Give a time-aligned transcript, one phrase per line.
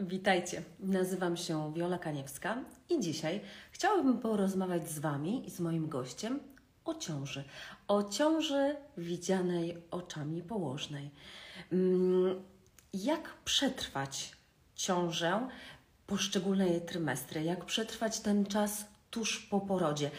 [0.00, 6.40] Witajcie, nazywam się Wiola Kaniewska i dzisiaj chciałabym porozmawiać z Wami i z moim gościem
[6.84, 7.44] o ciąży.
[7.88, 11.10] O ciąży widzianej oczami położnej.
[11.72, 12.42] Mm,
[12.94, 14.32] Jak przetrwać
[14.74, 15.48] ciążę,
[16.06, 20.10] poszczególne jej trymestry, jak przetrwać ten czas tuż po porodzie.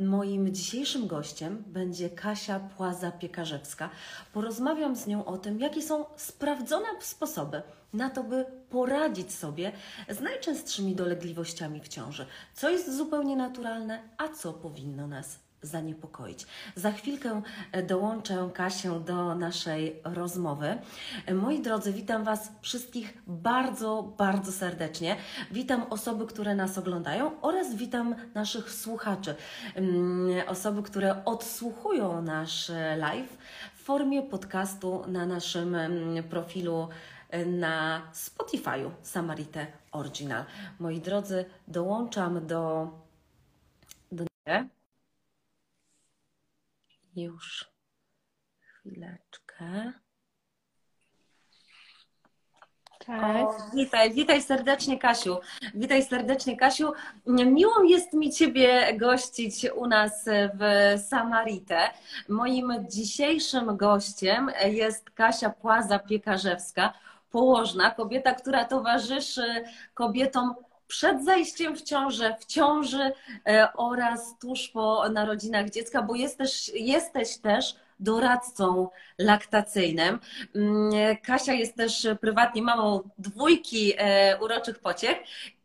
[0.00, 3.88] Moim dzisiejszym gościem będzie Kasia Płaza-Piekarzewska.
[4.32, 7.62] Porozmawiam z nią o tym, jakie są sprawdzone sposoby
[7.92, 9.72] na to, by poradzić sobie
[10.08, 16.46] z najczęstszymi dolegliwościami w ciąży, co jest zupełnie naturalne, a co powinno nas zaniepokoić.
[16.76, 17.42] Za chwilkę
[17.72, 20.78] e, dołączę Kasię do naszej rozmowy.
[21.26, 25.16] E, Moi drodzy, witam Was wszystkich bardzo, bardzo serdecznie.
[25.50, 29.34] Witam osoby, które nas oglądają oraz witam naszych słuchaczy.
[29.74, 33.38] Mm, Osoby, które odsłuchują nasz e, live
[33.74, 36.88] w formie podcastu na naszym mm, profilu
[37.46, 40.44] na Spotify'u Samarite Original.
[40.78, 42.90] Moi drodzy, dołączam do,
[44.12, 44.24] do
[47.16, 47.64] już
[48.58, 49.92] chwileczkę.
[52.98, 53.44] Cześć.
[53.44, 55.38] O, witaj, witaj serdecznie Kasiu.
[55.74, 56.92] Witaj serdecznie Kasiu.
[57.26, 61.90] Miło jest mi Ciebie gościć u nas w Samaritę.
[62.28, 66.92] Moim dzisiejszym gościem jest Kasia Płaza-Piekarzewska,
[67.30, 70.54] położna, kobieta, która towarzyszy kobietom
[70.86, 73.12] przed zajściem w ciążę, w ciąży
[73.46, 80.18] e, oraz tuż po narodzinach dziecka, bo jesteś, jesteś też doradcą laktacyjnym.
[80.54, 80.90] Mm,
[81.22, 85.16] Kasia jest też prywatnie mamą dwójki e, uroczych pociech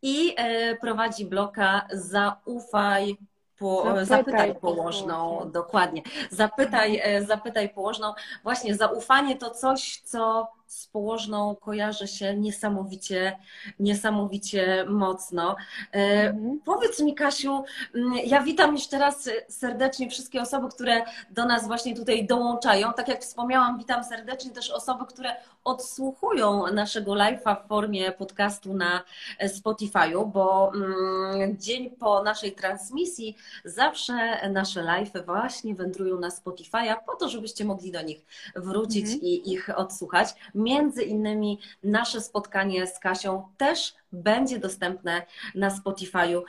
[0.01, 3.17] i e, prowadzi bloga Zaufaj
[3.57, 6.01] po, Zapytaj zapytaj położną, dokładnie.
[6.29, 8.13] Zapytaj, e, zapytaj położną.
[8.43, 13.39] Właśnie zaufanie to coś, co z położną kojarzy się niesamowicie,
[13.79, 15.55] niesamowicie mocno.
[15.93, 16.59] E, Mhm.
[16.65, 17.63] Powiedz mi, Kasiu,
[18.25, 22.93] ja witam jeszcze raz serdecznie wszystkie osoby, które do nas właśnie tutaj dołączają.
[22.93, 29.03] Tak jak wspomniałam, witam serdecznie też osoby, które odsłuchują naszego live'a w formie podcastu na
[29.43, 37.15] Spotify'u, bo mm, dzień po naszej transmisji zawsze nasze live'y właśnie wędrują na Spotify'a po
[37.15, 38.25] to, żebyście mogli do nich
[38.55, 39.21] wrócić Mhm.
[39.21, 40.29] i ich odsłuchać.
[40.63, 45.25] Między innymi nasze spotkanie z Kasią też będzie dostępne
[45.55, 46.41] na Spotify'u.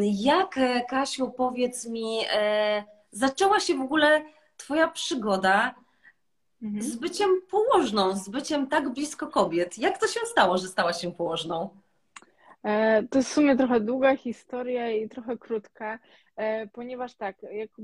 [0.00, 4.22] Jak, e, Kasiu, powiedz mi, e, zaczęła się w ogóle
[4.56, 5.74] Twoja przygoda
[6.62, 6.82] Mhm.
[6.82, 9.78] z byciem położną, z byciem tak blisko kobiet?
[9.78, 11.68] Jak to się stało, że stałaś się położną?
[12.64, 15.98] E, To jest w sumie trochę długa historia i trochę krótka,
[16.72, 17.82] ponieważ tak, jako,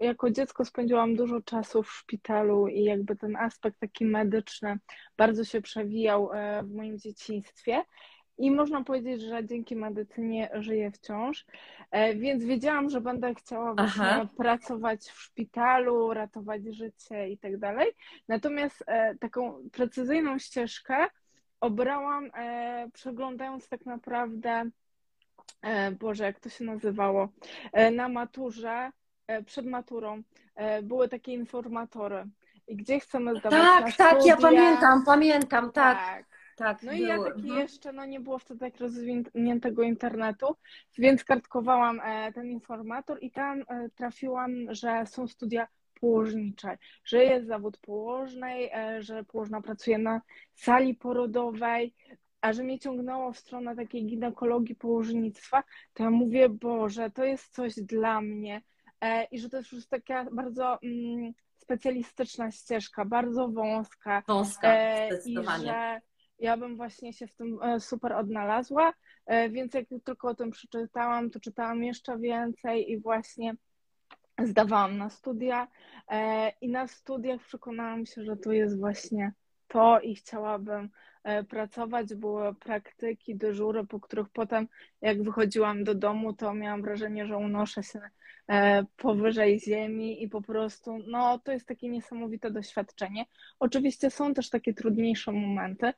[0.00, 4.78] jako dziecko spędziłam dużo czasu w szpitalu i jakby ten aspekt taki medyczny
[5.16, 7.82] bardzo się przewijał e, w moim dzieciństwie.
[8.38, 11.46] I można powiedzieć, że dzięki medycynie żyję wciąż,
[11.90, 13.74] E, więc wiedziałam, że będę chciała
[14.36, 17.92] pracować w szpitalu, ratować życie i tak dalej.
[18.28, 21.06] Natomiast e, taką precyzyjną ścieżkę
[21.60, 24.70] obrałam, e, przeglądając tak naprawdę, e,
[26.00, 27.28] Boże, jak to się nazywało,
[27.72, 28.90] e, na maturze,
[29.26, 30.22] e, przed maturą,
[30.54, 32.24] e, były takie informatory.
[32.68, 34.36] I gdzie chcemy zdawać Tak, tak, ja studia.
[34.36, 36.24] pamiętam, pamiętam, tak, Tak.
[36.56, 36.82] tak.
[36.82, 37.58] No i ja taki Mhm.
[37.60, 40.56] jeszcze, no nie było wtedy tak rozwiniętego internetu,
[40.98, 45.68] więc kartkowałam e, ten informator i tam e, trafiłam, że są studia
[46.00, 50.20] położnicze, że jest zawód położnej, e, że położna pracuje na
[50.54, 51.94] sali porodowej,
[52.40, 55.62] a że mnie ciągnęło w stronę takiej ginekologii położnictwa,
[55.94, 58.62] to ja mówię, Boże, to jest coś dla mnie
[59.00, 65.08] e, i że to jest już taka bardzo mm, specjalistyczna ścieżka, bardzo wąska, Wąska, E,
[65.08, 65.64] I zdecydowanie.
[65.66, 66.00] że
[66.38, 68.92] ja bym właśnie się w tym e, super odnalazła,
[69.50, 73.54] więc jak tylko o tym przeczytałam, to czytałam jeszcze więcej i właśnie
[74.44, 75.68] zdawałam na studia.
[76.60, 79.32] I na studiach przekonałam się, że to jest właśnie
[79.68, 80.90] to i chciałabym
[81.48, 82.14] pracować.
[82.14, 84.68] Były praktyki, dyżury, po których potem,
[85.00, 88.00] jak wychodziłam do domu, to miałam wrażenie, że unoszę się
[88.48, 93.26] e, powyżej ziemi i po prostu, no, to jest takie niesamowite doświadczenie.
[93.58, 95.92] Oczywiście są też takie trudniejsze momenty,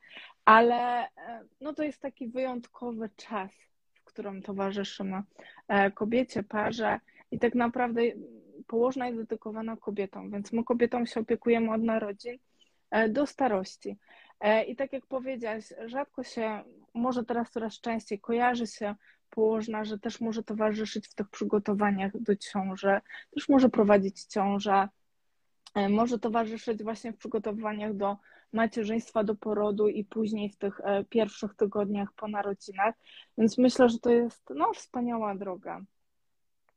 [0.45, 1.09] ale e,
[1.61, 3.51] no, to jest taki wyjątkowy czas,
[3.93, 5.21] w którym towarzyszymy
[5.67, 6.99] e, kobiecie, parze
[7.31, 8.01] i tak naprawdę
[8.67, 12.37] położna jest dedykowana kobietom, więc my kobietom się opiekujemy od narodzin
[12.91, 13.97] e, do starości.
[14.41, 18.95] E, I tak jak powiedziałaś, rzadko się, może teraz coraz częściej kojarzy się
[19.29, 23.01] położna, że też może towarzyszyć w tych przygotowaniach do ciąży,
[23.31, 24.89] też może prowadzić ciążę,
[25.75, 28.17] e, może towarzyszyć właśnie w przygotowaniach do
[28.53, 32.95] macierzyństwa do porodu i później w tych e, pierwszych tygodniach po narodzinach.
[33.37, 35.81] Więc myślę, że to jest no, wspaniała droga.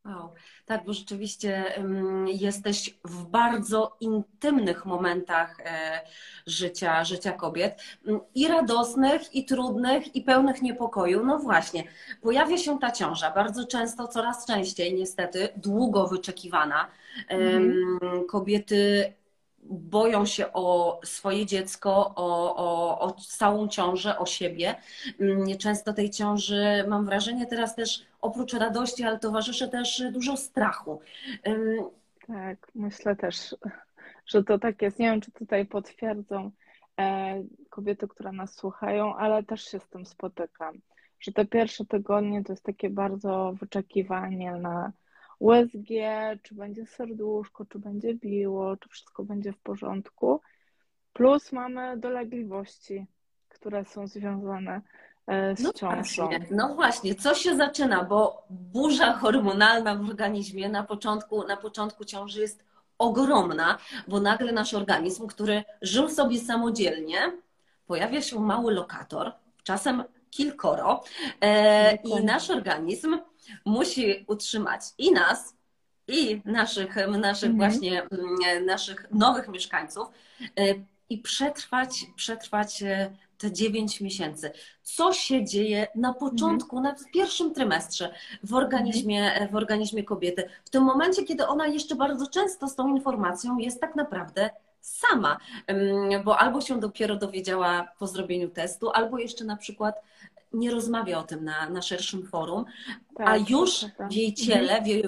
[0.04, 0.32] Wow.
[0.66, 1.64] Tak, bo rzeczywiście
[2.26, 6.00] jesteś w bardzo intymnych momentach e,
[6.46, 11.24] życia, życia kobiet mm, i radosnych, i trudnych, i pełnych niepokoju.
[11.26, 11.84] No właśnie,
[12.22, 16.90] pojawia się ta ciąża, bardzo często, coraz częściej niestety, długo wyczekiwana.
[17.30, 17.98] Um,
[18.28, 19.12] kobiety
[19.70, 24.74] boją się o swoje dziecko, o, o, o całą ciążę, o siebie.
[25.20, 31.00] Mm, często tej ciąży, mam wrażenie, teraz też oprócz radości, ale towarzyszy też dużo strachu.
[32.26, 33.56] Tak, myślę też,
[34.26, 34.98] że to tak jest.
[34.98, 36.50] Nie wiem, czy tutaj potwierdzą
[37.00, 40.80] e, kobiety, które nas słuchają, ale też się z tym spotykam,
[41.20, 44.92] że te pierwsze tygodnie to jest takie bardzo wyczekiwanie na
[45.44, 45.88] USG,
[46.42, 50.40] czy będzie serduszko, czy będzie biło, czy wszystko będzie w porządku.
[51.12, 53.06] Plus mamy dolegliwości,
[53.48, 54.80] które są związane
[55.26, 56.26] e, z no ciążą.
[56.26, 62.04] Właśnie, no właśnie, co się zaczyna, bo burza hormonalna w organizmie na początku, na początku
[62.04, 62.64] ciąży jest
[62.98, 67.18] ogromna, bo nagle nasz organizm, który żył sobie samodzielnie,
[67.86, 69.32] pojawia się mały lokator,
[69.62, 71.02] czasem kilkoro,
[71.40, 73.18] e, i nasz organizm
[73.64, 75.54] musi utrzymać i nas,
[76.08, 77.56] i naszych, naszych mhm.
[77.56, 80.08] właśnie mm, naszych nowych mieszkańców
[80.58, 80.74] e,
[81.10, 84.50] i przetrwać, przetrwać e, te 9 miesięcy.
[84.82, 86.94] Co się dzieje na początku, mhm.
[86.94, 89.50] na pierwszym trymestrze w organizmie, mhm.
[89.50, 90.48] w organizmie kobiety?
[90.64, 94.50] W tym momencie, kiedy ona jeszcze bardzo często z tą informacją jest tak naprawdę
[94.80, 95.38] sama,
[96.24, 100.02] bo albo się dopiero dowiedziała po zrobieniu testu, albo jeszcze na przykład
[100.54, 102.64] nie rozmawia o tym na, na szerszym forum,
[103.16, 104.08] tak, a już tak, tak.
[104.08, 105.04] w jej ciele, w jej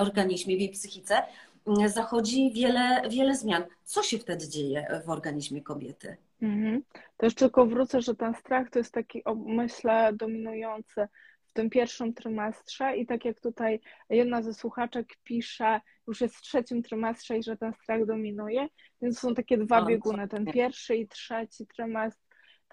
[0.00, 1.22] organizmie, w jej psychice
[1.66, 3.64] mm, zachodzi wiele, wiele zmian.
[3.84, 6.16] Co się wtedy dzieje w organizmie kobiety?
[6.42, 6.82] Mhm.
[7.16, 11.08] To jeszcze tylko wrócę, że ten strach to jest taki, myślę, dominujący
[11.46, 13.80] w tym pierwszym trymestrze i tak jak tutaj
[14.10, 18.68] jedna ze słuchaczek pisze, już jest w trzecim trymestrze i że ten strach dominuje,
[19.02, 22.23] więc są takie dwa bieguny, ten pierwszy i trzeci trymestr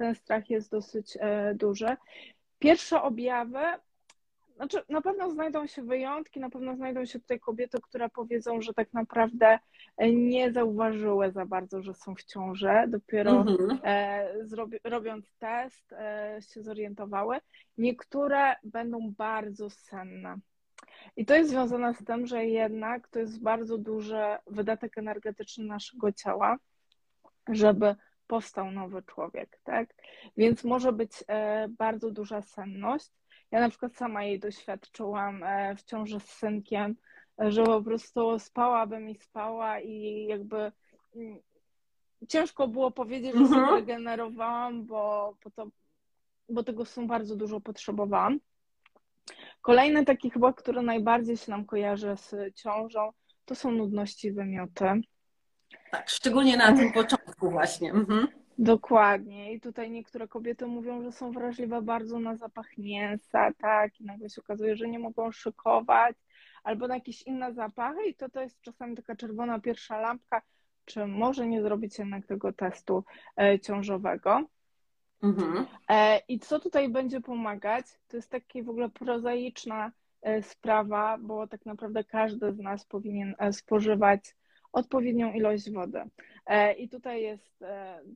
[0.01, 1.97] ten strach jest dosyć e, duży.
[2.59, 3.59] Pierwsze objawy,
[4.55, 8.73] znaczy na pewno znajdą się wyjątki, na pewno znajdą się tutaj kobiety, które powiedzą, że
[8.73, 9.59] tak naprawdę
[9.97, 13.79] e, nie zauważyły za bardzo, że są w ciąży, dopiero mhm.
[13.83, 15.93] E, zrobi, robiąc test
[16.53, 17.37] się zorientowały.
[17.77, 20.37] Niektóre będą bardzo senne.
[21.15, 26.11] I to jest związane z tym, że jednak to jest bardzo duży wydatek energetyczny naszego
[26.11, 26.57] ciała,
[27.49, 27.95] żeby
[28.31, 29.95] powstał nowy człowiek, tak?
[30.37, 33.11] Więc może być e, bardzo duża senność.
[33.51, 36.95] Ja na przykład sama jej doświadczyłam e, w ciąży z synkiem,
[37.39, 40.71] że po prostu spałabym i spała i jakby
[41.15, 41.39] mm,
[42.27, 43.75] ciężko było powiedzieć, że się mhm.
[43.75, 45.67] regenerowałam, bo, bo, to,
[46.49, 48.39] bo tego są bardzo dużo potrzebowałam.
[49.61, 53.09] Kolejny taki chyba, który najbardziej się nam kojarzy z ciążą,
[53.45, 55.01] to są nudności wymioty.
[55.91, 57.91] Tak, szczególnie na tym początku właśnie.
[57.91, 58.27] Mhm.
[58.57, 59.53] Dokładnie.
[59.53, 64.29] I tutaj niektóre kobiety mówią, że są wrażliwe bardzo na zapach mięsa, tak, i nagle
[64.29, 66.15] się okazuje, że nie mogą szykować,
[66.63, 70.41] albo na jakieś inne zapachy i to, to jest czasami taka czerwona pierwsza lampka,
[70.85, 73.03] czy może nie zrobić jednak tego testu
[73.37, 74.43] e, ciążowego.
[75.23, 75.65] Mhm.
[75.89, 77.85] E, I co tutaj będzie pomagać?
[78.07, 83.35] To jest taka w ogóle prozaiczna e, sprawa, bo tak naprawdę każdy z nas powinien
[83.51, 84.35] spożywać
[84.73, 86.01] odpowiednią ilość wody.
[86.45, 87.63] E, I tutaj jest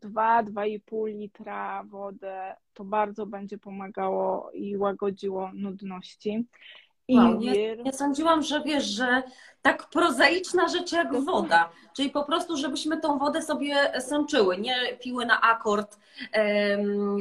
[0.03, 2.27] 2-2,5 e, litra wody.
[2.73, 6.45] To bardzo będzie pomagało i łagodziło nudności.
[7.09, 9.23] Wow, nie, nie, sądziłam, że wiesz, że
[9.61, 15.25] tak prozaiczna rzecz jak woda, czyli po prostu, żebyśmy tą wodę sobie sączyły, nie piły
[15.25, 15.99] na akord,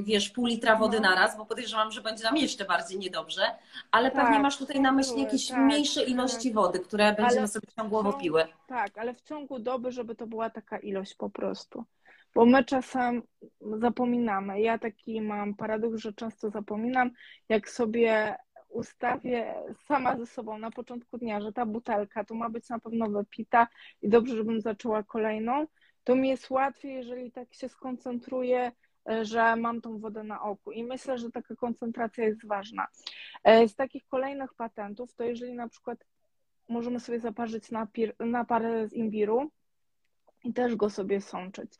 [0.02, 1.08] wiesz, pół litra wody no.
[1.08, 3.42] naraz, bo podejrzewam, że będzie nam jeszcze bardziej niedobrze,
[3.90, 6.08] ale tak, pewnie masz tutaj na myśli jakieś tak, mniejsze tak.
[6.08, 8.44] ilości wody, które będziemy ale sobie ciągłowo piły.
[8.66, 11.84] Tak, ale w ciągu doby, żeby to była taka ilość po prostu.
[12.34, 13.22] Bo my czasem
[13.60, 14.60] zapominamy.
[14.60, 17.10] Ja taki mam paradoks, że często zapominam,
[17.48, 18.36] jak sobie
[18.74, 19.54] ustawię
[19.86, 23.68] sama ze sobą na początku dnia, że ta butelka tu ma być na pewno wypita
[24.02, 25.66] i dobrze, żebym zaczęła kolejną,
[26.04, 28.72] to mi jest łatwiej, jeżeli tak się skoncentruję,
[29.10, 30.72] e, że mam tą wodę na oku.
[30.72, 32.86] I myślę, że taka koncentracja jest ważna.
[33.44, 36.06] E, z takich kolejnych patentów, to jeżeli na przykład
[36.68, 39.50] możemy sobie zaparzyć napir, napar z imbiru,
[40.44, 41.72] i też go sobie sączyć.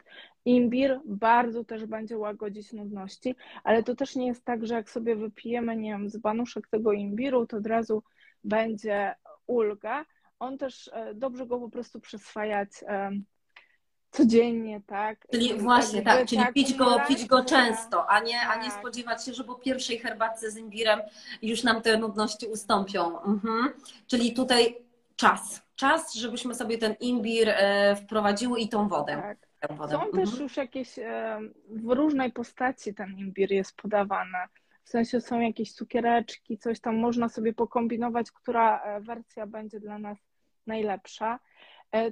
[0.44, 5.16] Imbir bardzo też będzie łagodzić nudności, ale to też nie jest tak, że jak sobie
[5.16, 8.02] wypijemy, nie wiem, z banuszek tego imbiru, to od razu
[8.44, 9.14] będzie
[9.46, 10.04] ulga.
[10.38, 12.70] On też e, dobrze go po prostu przyswajać
[14.10, 15.26] codziennie, tak?
[15.30, 18.56] Czyli Jakby właśnie, tak, czyli ta pić go, pić go akumulacja- często, a nie, a
[18.62, 18.78] nie Tak.
[18.80, 21.00] spodziewać się, że po pierwszej herbatce z imbirem
[21.42, 23.20] już nam te nudności ustąpią.
[23.22, 23.72] Mhm.
[24.06, 24.76] Czyli tutaj
[25.16, 29.22] czas, czas, żebyśmy sobie ten imbir e, wprowadziły i tą wodę.
[29.22, 29.38] Tak.
[29.90, 30.12] Są Mhm.
[30.12, 34.38] też już jakieś, e, w różnej postaci ten imbir jest podawany.
[34.84, 39.98] W sensie są jakieś cukiereczki, coś tam można sobie pokombinować, która e, wersja będzie dla
[39.98, 40.18] nas
[40.66, 41.38] najlepsza.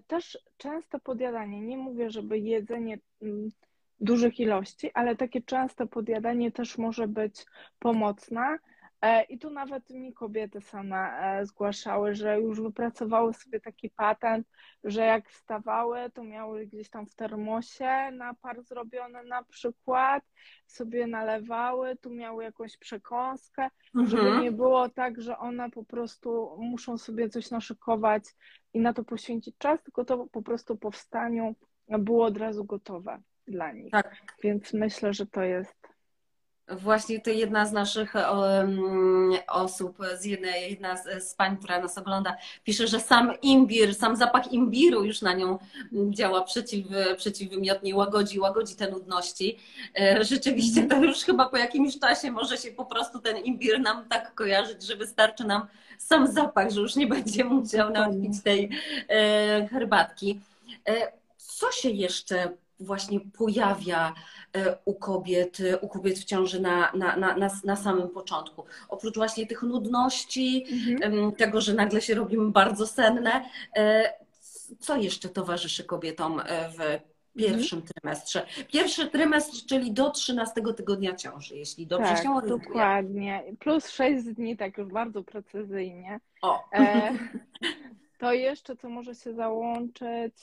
[0.07, 3.49] Też częste podjadanie, nie mówię, żeby jedzenie mm,
[4.01, 7.47] dużych ilości, ale takie częste podjadanie też może być
[7.79, 8.59] pomocne.
[9.03, 14.47] E, I tu nawet mi kobiety same e, zgłaszały, że już wypracowały sobie taki patent,
[14.85, 20.25] że jak wstawały, to miały gdzieś tam w termosie napar zrobiony na przykład,
[20.67, 24.43] sobie nalewały, tu miały jakąś przekąskę, żeby Mhm.
[24.43, 28.25] nie było tak, że one po prostu muszą sobie coś naszykować
[28.75, 31.55] i na to poświęcić czas, tylko to po prostu po wstaniu
[31.89, 33.91] było od razu gotowe dla nich.
[33.93, 34.17] Tak.
[34.43, 35.92] Więc myślę, że to jest
[36.69, 38.81] Właśnie to jedna z naszych em,
[39.49, 44.17] osób, z jednej, jedna z, z pań, która nas ogląda, pisze, że sam imbir, sam
[44.17, 45.59] zapach imbiru już na nią
[46.11, 49.59] działa przeciw, przeciwwymiotnie, łagodzi, łagodzi te nudności.
[50.01, 54.09] E, Rzeczywiście to już chyba po jakimś czasie może się po prostu ten imbir nam
[54.09, 55.67] tak kojarzyć, że wystarczy nam
[55.99, 58.71] sam zapach, że już nie będzie musiał nam pić tej
[59.09, 60.41] e, herbatki.
[60.89, 64.15] E, Co się jeszcze właśnie pojawia
[64.57, 68.65] e, u kobiet, e, u kobiet w ciąży na, na, na, na, na samym początku.
[68.89, 70.67] Oprócz właśnie tych nudności,
[71.01, 73.45] em, tego, że nagle się robimy bardzo senne,
[73.77, 74.13] e,
[74.79, 76.43] co jeszcze towarzyszy kobietom
[76.79, 77.01] w
[77.39, 78.47] pierwszym trymestrze?
[78.73, 82.67] Pierwszy trymestr, czyli do 13 tygodnia ciąży, jeśli dobrze tak, się orientuję.
[82.67, 83.45] dokładnie.
[83.59, 86.21] Plus 6 dni, tak już bardzo precyzyjnie.
[86.43, 87.13] O, E,
[88.23, 90.35] to jeszcze, co może się załączyć,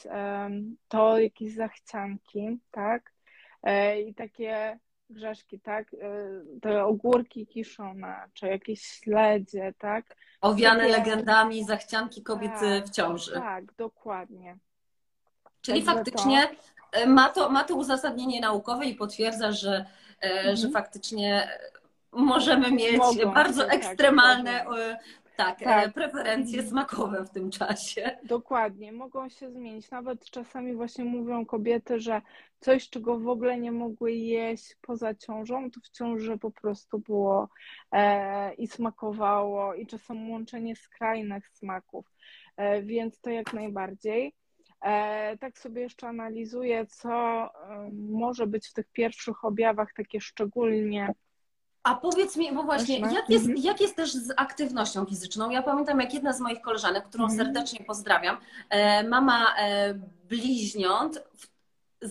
[0.88, 3.12] to jakieś zachcianki, tak?
[3.63, 5.93] E, I takie grzeszki, tak?
[5.93, 5.98] E,
[6.62, 10.15] Te ogórki kiszone, czy jakieś śledzie, tak?
[10.41, 13.33] owiane takie- legendami zachcianki kobiet Tak, w ciąży.
[13.33, 14.57] Tak, dokładnie.
[15.62, 16.48] Czyli Także faktycznie
[16.91, 19.86] e, ma to, ma to uzasadnienie naukowe i potwierdza, że,
[20.21, 20.55] Mhm.
[20.55, 21.50] że faktycznie
[22.12, 24.98] możemy mieć Mogą bardzo tak, ekstremalne e,
[25.39, 25.93] tak, e, Tak.
[25.93, 28.17] preferencje smakowe w tym czasie.
[28.24, 29.91] Dokładnie, mogą się zmienić.
[29.91, 32.22] Nawet czasami właśnie mówią kobiety, że
[32.60, 37.50] coś, czego w ogóle nie mogły jeść poza ciążą, to w ciąży po prostu było
[37.91, 42.12] e, i smakowało, i czasem łączenie skrajnych smaków,
[42.58, 44.34] e, więc to jak najbardziej.
[44.81, 47.50] E, tak sobie jeszcze analizuję, co e,
[47.93, 51.13] może być w tych pierwszych objawach takie szczególnie
[51.89, 53.63] A powiedz mi, bo właśnie, jak jest, Mhm.
[53.65, 55.50] jak jest też z aktywnością fizyczną?
[55.50, 57.39] Ja pamiętam, jak jedna z moich koleżanek, którą Mhm.
[57.39, 58.38] serdecznie pozdrawiam,
[58.69, 59.93] e, mama e,
[60.29, 61.49] bliźniąt, w-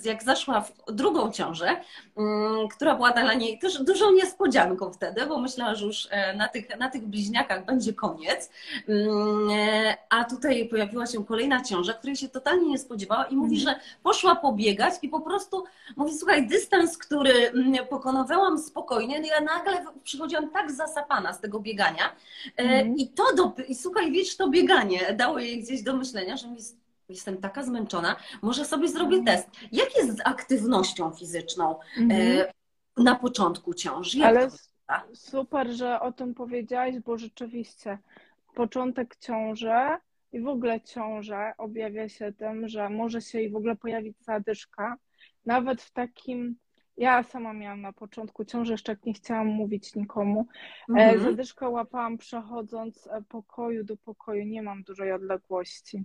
[0.05, 1.81] jak zaszła w drugą ciążę,
[2.17, 6.49] mm, która była dla niej też dużą niespodzianką wtedy, bo myślała, że już e, na
[6.49, 8.51] tych, na tych bliźniakach będzie koniec.
[8.89, 13.61] Mm, e, A tutaj pojawiła się kolejna ciąża, której się totalnie nie spodziewała i mówi,
[13.61, 15.65] że poszła pobiegać i po prostu
[15.97, 21.61] mówi, słuchaj, dystans, który mm, pokonywałam spokojnie, no ja nagle przychodziłam tak zasapana z tego
[21.61, 22.05] biegania
[22.57, 22.97] e, Mhm.
[22.97, 26.59] i to, do, i słuchaj, wiesz, to bieganie dało jej gdzieś do myślenia, że mi
[27.09, 29.37] jestem taka zmęczona, może sobie zrobię Mhm.
[29.37, 29.49] test.
[29.73, 32.21] Jak jest z aktywnością fizyczną Mhm.
[32.41, 32.53] e,
[33.03, 34.19] na początku ciąży?
[34.19, 34.49] Jak Ale
[35.15, 37.99] super, że o tym powiedziałaś, bo rzeczywiście
[38.55, 39.73] początek ciąży
[40.33, 44.97] i w ogóle ciąża objawia się tym, że może się i w ogóle pojawić zadyszka.
[45.47, 46.57] Nawet w takim,
[46.97, 50.47] ja sama miałam na początku ciąży, jeszcze jak nie chciałam mówić nikomu,
[50.89, 51.21] e, Mhm.
[51.21, 56.05] zadyszkę łapałam przechodząc e, pokoju do pokoju, nie mam dużej odległości.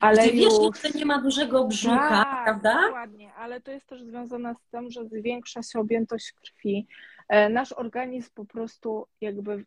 [0.00, 0.80] Ale Gdzie wiesz, już...
[0.82, 2.82] że nie ma dużego brzucha, Tak, prawda?
[2.86, 6.86] dokładnie, ale to jest też związane z tym, że zwiększa się objętość krwi.
[7.28, 9.64] E, Nasz organizm po prostu jakby,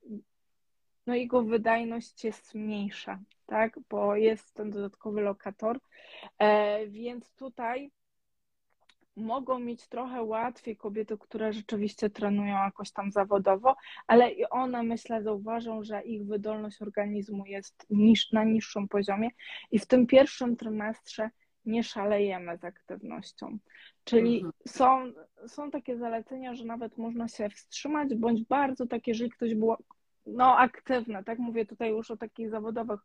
[1.08, 5.80] no jego wydajność jest mniejsza, tak, bo jest ten dodatkowy lokator,
[6.38, 7.92] E, więc tutaj
[9.16, 13.76] mogą mieć trochę łatwiej kobiety, które rzeczywiście trenują jakoś tam zawodowo,
[14.08, 19.30] ale i one myślę zauważą, że ich wydolność organizmu jest niż, na niższym poziomie
[19.72, 21.30] i w tym pierwszym trymestrze
[21.66, 23.58] nie szalejemy z aktywnością.
[24.04, 24.54] Czyli Mhm.
[24.68, 25.12] są,
[25.48, 29.76] są takie zalecenia, że nawet można się wstrzymać, bądź bardzo takie, jeżeli ktoś był
[30.26, 33.00] no, aktywny, tak mówię tutaj już o takich zawodowych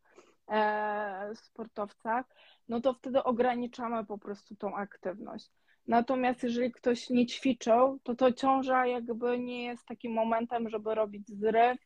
[0.49, 2.27] e, sportowcach,
[2.69, 5.51] no to wtedy ograniczamy po prostu tą aktywność.
[5.89, 11.29] Natomiast jeżeli ktoś nie ćwiczył, to to ciąża jakby nie jest takim momentem, żeby robić
[11.29, 11.79] zryw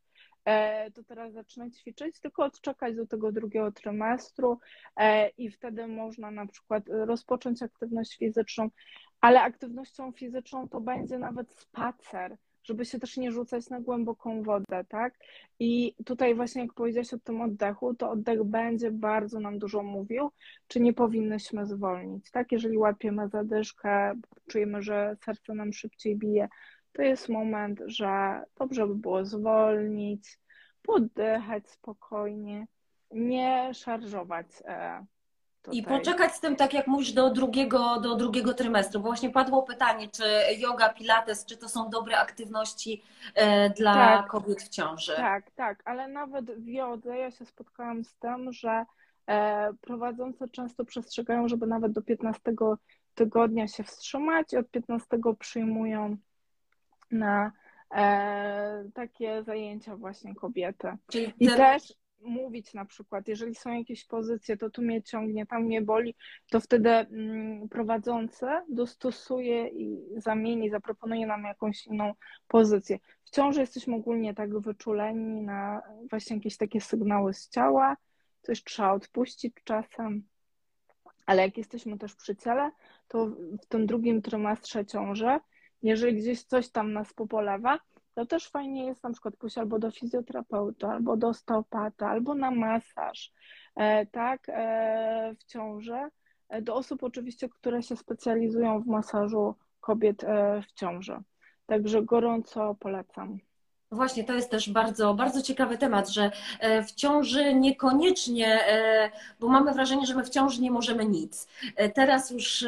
[0.44, 4.58] e, to teraz zaczynać ćwiczyć, tylko odczekać do tego drugiego trymestru
[4.96, 8.70] e, i wtedy można na przykład rozpocząć aktywność fizyczną,
[9.20, 14.84] ale aktywnością fizyczną to będzie nawet spacer żeby się też nie rzucać na głęboką wodę,
[14.88, 15.14] tak?
[15.58, 20.30] I tutaj właśnie jak powiedziałeś o tym oddechu, to oddech będzie bardzo nam dużo mówił,
[20.68, 22.52] czy nie powinnyśmy zwolnić, tak?
[22.52, 24.14] Jeżeli łapiemy zadyszkę,
[24.48, 26.48] czujemy, że serce nam szybciej bije,
[26.92, 30.38] to jest moment, że dobrze by było zwolnić,
[30.82, 32.66] poddychać spokojnie,
[33.10, 35.06] nie szarżować e,
[35.62, 35.78] Tutaj.
[35.78, 39.00] I poczekać z tym, tak jak mówisz, do drugiego, do drugiego trymestru.
[39.00, 40.24] Bo właśnie padło pytanie, czy
[40.58, 43.02] yoga, pilates, czy to są dobre aktywności
[43.34, 45.16] e, dla tak, kobiet w ciąży?
[45.16, 48.84] Tak, tak, ale nawet w jodze ja się spotkałam z tym, że
[49.26, 52.40] e, prowadzące często przestrzegają, żeby nawet do 15
[53.14, 56.16] tygodnia się wstrzymać i od 15 przyjmują
[57.10, 57.52] na
[57.94, 60.88] e, takie zajęcia właśnie kobiety.
[61.06, 65.62] Czyli I też mówić na przykład, jeżeli są jakieś pozycje, to tu mnie ciągnie, tam
[65.62, 66.14] mnie boli,
[66.50, 72.14] to wtedy mm, prowadzący dostosuje i zamieni, zaproponuje nam jakąś inną
[72.48, 72.98] pozycję.
[73.24, 77.96] W ciąży jesteśmy ogólnie tak wyczuleni na właśnie jakieś takie sygnały z ciała,
[78.42, 80.22] coś trzeba odpuścić czasem,
[81.26, 82.70] ale jak jesteśmy też przy ciele,
[83.08, 83.26] to
[83.62, 85.38] w tym drugim trymestrze ciąży,
[85.82, 87.78] jeżeli gdzieś coś tam nas popolewa,
[88.14, 92.50] to też fajnie jest na przykład pójść albo do fizjoterapeuty, albo do osteopata, albo na
[92.50, 93.32] masaż,
[93.76, 95.98] e, tak, e, w ciąży.
[96.48, 100.24] E, do osób oczywiście, które się specjalizują w masażu kobiet
[100.68, 101.16] w ciąży.
[101.66, 103.38] Także gorąco polecam.
[103.92, 106.30] Właśnie, to jest też bardzo, bardzo ciekawy temat, że
[106.86, 108.58] w ciąży niekoniecznie,
[109.40, 111.48] bo mamy wrażenie, że my w ciąży nie możemy nic.
[111.94, 112.66] Teraz już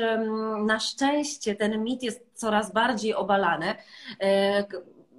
[0.67, 3.75] na szczęście ten mit jest coraz bardziej obalany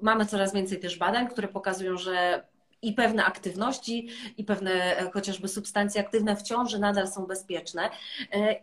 [0.03, 2.43] mamy coraz więcej też badań, które pokazują, że
[2.83, 7.89] i pewne aktywności, i pewne e, chociażby substancje aktywne w ciąży nadal są bezpieczne.
[8.33, 8.55] E,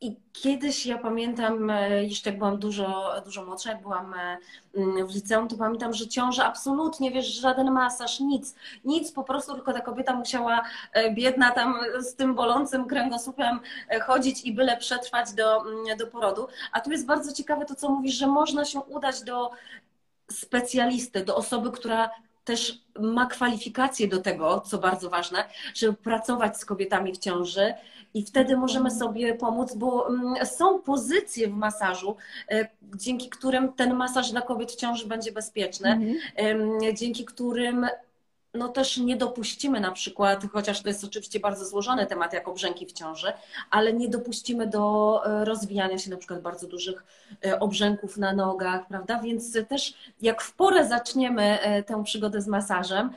[0.00, 4.14] I kiedyś ja pamiętam, e, jeszcze jak byłam dużo, dużo młodsza, jak byłam
[4.76, 8.54] mm, w liceum, to pamiętam, że ciąża absolutnie, wiesz, żaden masaż, nic,
[8.84, 10.62] nic, po prostu tylko ta kobieta musiała
[11.14, 13.60] biedna tam z tym bolącym kręgosłupem
[14.02, 16.48] chodzić i byle przetrwać do, mm, do porodu.
[16.72, 19.50] A tu jest bardzo ciekawe to, co mówisz, że można się udać do
[20.30, 22.10] specjalistę, do osoby, która
[22.44, 27.74] też ma kwalifikacje do tego, co bardzo ważne, żeby pracować z kobietami w ciąży
[28.14, 32.16] i wtedy możemy sobie pomóc, bo mm, są pozycje w masażu,
[32.50, 36.94] e, dzięki którym ten masaż dla kobiet w ciąży będzie bezpieczny, mhm.
[36.94, 37.86] dzięki którym
[38.56, 42.86] no też nie dopuścimy na przykład, chociaż to jest oczywiście bardzo złożony temat jak obrzęki
[42.86, 43.32] w ciąży,
[43.70, 47.04] ale nie dopuścimy do e, rozwijania się na przykład bardzo dużych
[47.46, 49.20] e, obrzęków na nogach, prawda?
[49.20, 53.10] Więc też jak w porę zaczniemy e, tę przygodę z masażem,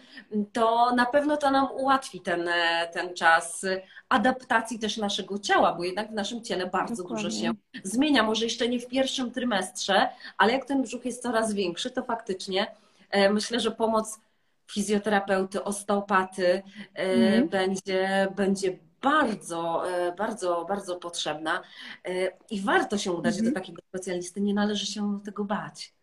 [0.53, 2.49] to na pewno to nam ułatwi ten,
[2.93, 3.65] ten czas
[4.09, 7.29] adaptacji też naszego ciała, bo jednak w naszym ciele bardzo Dokładnie.
[7.29, 7.51] dużo się
[7.83, 8.23] zmienia.
[8.23, 12.67] Może jeszcze nie w pierwszym trymestrze, ale jak ten brzuch jest coraz większy, to faktycznie
[13.31, 14.19] myślę, że pomoc
[14.71, 16.61] fizjoterapeuty, osteopaty
[16.93, 17.49] mm.
[17.49, 21.61] będzie, będzie bardzo, e, bardzo, bardzo potrzebna
[22.05, 23.43] e, i warto się udać mm.
[23.43, 23.63] do mhm.
[23.63, 25.93] takiego specjalisty, nie należy się tego bać.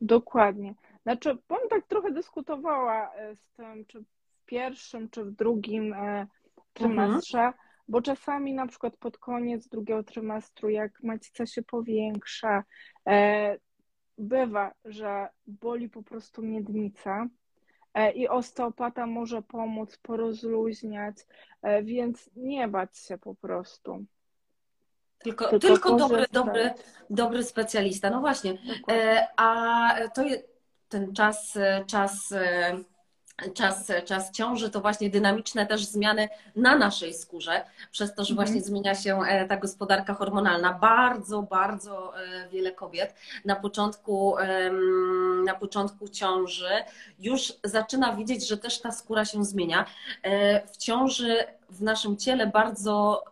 [0.00, 0.74] Dokładnie.
[1.02, 5.94] Znaczy, bym tak trochę dyskutowała z tym, czy w pierwszym, czy w drugim
[6.72, 7.52] trymestrze, mm.
[7.88, 12.64] bo czasami na przykład pod koniec drugiego trymestru, jak macica się powiększa,
[14.18, 17.39] bywa, że boli po prostu miednica, E,
[18.14, 21.16] i osteopata może pomóc porozluźniać,
[21.62, 24.04] e, więc nie bać się po prostu.
[25.18, 26.70] Tylko, tylko, tylko dobry, dobry,
[27.10, 28.10] dobry specjalista.
[28.10, 28.58] No właśnie.
[28.90, 30.22] E, a to
[30.88, 32.34] ten czas, czas
[33.54, 38.56] czas, czas ciąży, to właśnie dynamiczne też zmiany na naszej skórze, przez to, że właśnie
[38.56, 38.66] mhm.
[38.66, 40.72] zmienia się e, ta gospodarka hormonalna.
[40.72, 44.36] Bardzo, bardzo e, wiele kobiet na początku,
[45.44, 46.70] na początku ciąży
[47.18, 49.84] już zaczyna widzieć, że też ta skóra się zmienia.
[50.22, 53.24] E, w ciąży w naszym ciele bardzo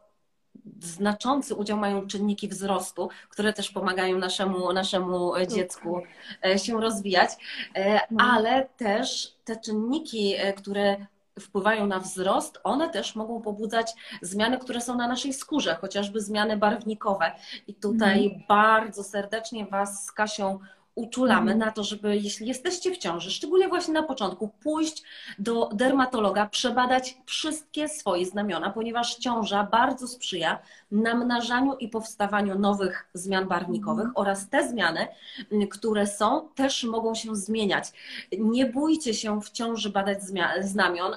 [0.80, 6.02] znaczący udział mają czynniki wzrostu, które też pomagają naszemu, naszemu dziecku
[6.44, 7.30] e, się rozwijać,
[7.74, 8.30] e, mhm.
[8.30, 10.96] ale też te czynniki, e, które
[11.40, 16.56] wpływają na wzrost, one też mogą pobudzać zmiany, które są na naszej skórze, chociażby zmiany
[16.56, 17.32] barwnikowe.
[17.66, 18.42] I tutaj mhm.
[18.48, 20.58] bardzo serdecznie Was z Kasią
[20.98, 21.58] uczulamy Mhm.
[21.58, 25.02] na to, żeby jeśli jesteście w ciąży, szczególnie właśnie na początku, pójść
[25.38, 30.58] do dermatologa, przebadać wszystkie swoje znamiona, ponieważ ciąża bardzo sprzyja
[30.90, 34.16] namnażaniu i powstawaniu nowych zmian barwnikowych Mhm.
[34.16, 35.08] oraz te zmiany,
[35.70, 37.84] które są, też mogą się zmieniać.
[38.38, 40.18] Nie bójcie się w ciąży badać
[40.60, 41.12] znamion.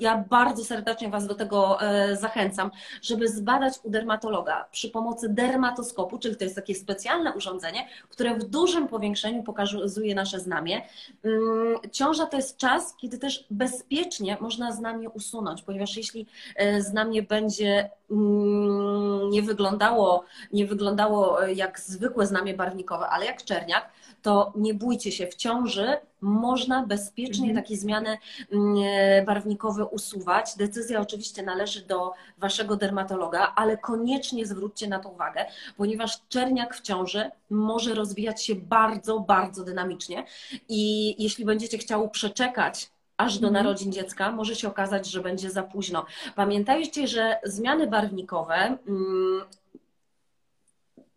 [0.00, 2.70] Ja bardzo serdecznie Was do tego e, zachęcam,
[3.02, 8.44] żeby zbadać u dermatologa przy pomocy dermatoskopu, czyli to jest takie specjalne urządzenie, które w
[8.44, 10.82] dużym powiększeniu pokazuje nasze znamie.
[11.24, 17.22] Mm, Ciąża to jest czas, kiedy też bezpiecznie można znamie usunąć, ponieważ jeśli e, znamie
[17.22, 23.88] będzie mm, nie wyglądało, nie wyglądało e, jak zwykłe znamie barwnikowe, ale jak czerniak,
[24.26, 27.64] to nie bójcie się, w ciąży można bezpiecznie Mhm.
[27.64, 28.18] takie zmiany
[28.52, 30.56] mm, e, barwnikowe usuwać.
[30.56, 35.44] Decyzja oczywiście należy do waszego dermatologa, ale koniecznie zwróćcie na to uwagę,
[35.76, 40.24] ponieważ czerniak w ciąży może rozwijać się bardzo, bardzo dynamicznie
[40.68, 43.64] i jeśli będziecie chciały przeczekać aż do Mhm.
[43.64, 46.06] narodzin dziecka, może się okazać, że będzie za późno.
[46.34, 49.42] Pamiętajcie, że zmiany barwnikowe mm,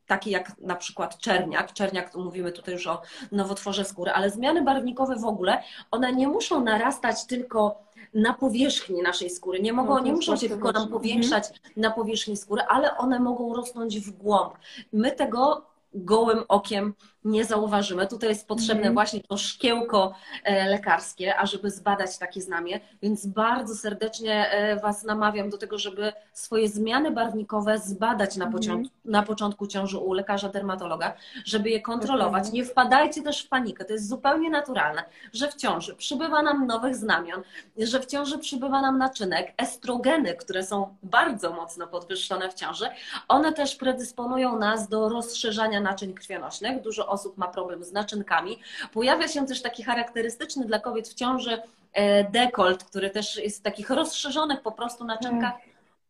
[0.10, 4.62] takie jak na przykład czerniak, czerniak to mówimy tutaj już o nowotworze skóry, ale zmiany
[4.62, 7.82] barwnikowe w ogóle, one nie muszą narastać tylko
[8.14, 10.92] na powierzchni naszej skóry, nie, mogą, No, nie muszą się tylko nam ważne.
[10.92, 14.54] powiększać na powierzchni skóry, ale one mogą rosnąć w głąb.
[14.94, 18.08] My tego gołym okiem nie zauważymy.
[18.08, 18.94] Tutaj jest potrzebne Mhm.
[18.94, 25.50] właśnie to szkiełko e, lekarskie, ażeby zbadać takie znamie, więc bardzo serdecznie e, Was namawiam
[25.50, 28.52] do tego, żeby swoje zmiany barwnikowe zbadać na, Mhm.
[28.64, 31.14] początku, na początku ciąży u lekarza dermatologa,
[31.46, 32.52] żeby je kontrolować.
[32.52, 35.04] Nie wpadajcie też w panikę, to jest zupełnie naturalne,
[35.34, 37.42] że w ciąży przybywa nam nowych znamion,
[37.78, 42.86] że w ciąży przybywa nam naczynek, estrogeny, które są bardzo mocno podwyższone w ciąży,
[43.28, 46.82] one też predysponują nas do rozszerzania naczyń krwionośnych.
[46.82, 48.60] Dużo osób ma problem z naczynkami.
[48.94, 51.62] Pojawia się też taki charakterystyczny dla kobiet w ciąży
[51.94, 55.54] e, dekolt, który też jest w takich rozszerzonych po prostu naczynkach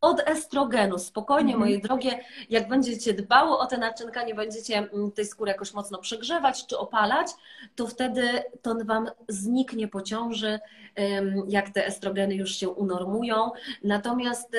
[0.01, 0.99] od estrogenu.
[0.99, 1.59] Spokojnie, Mhm.
[1.59, 5.97] moje drogie, jak będziecie dbały o te naczynka, nie będziecie mm, tej skóry jakoś mocno
[5.97, 7.27] przegrzewać czy opalać,
[7.75, 10.59] to wtedy to Wam zniknie po ciąży,
[11.47, 13.51] jak te estrogeny już się unormują.
[13.83, 14.55] Natomiast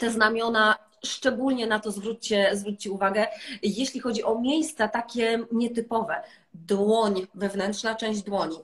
[0.00, 3.26] te znamiona, szczególnie na to zwróćcie, zwróćcie uwagę,
[3.62, 6.22] jeśli chodzi o miejsca takie nietypowe,
[6.54, 8.56] dłoń, wewnętrzna część dłoni,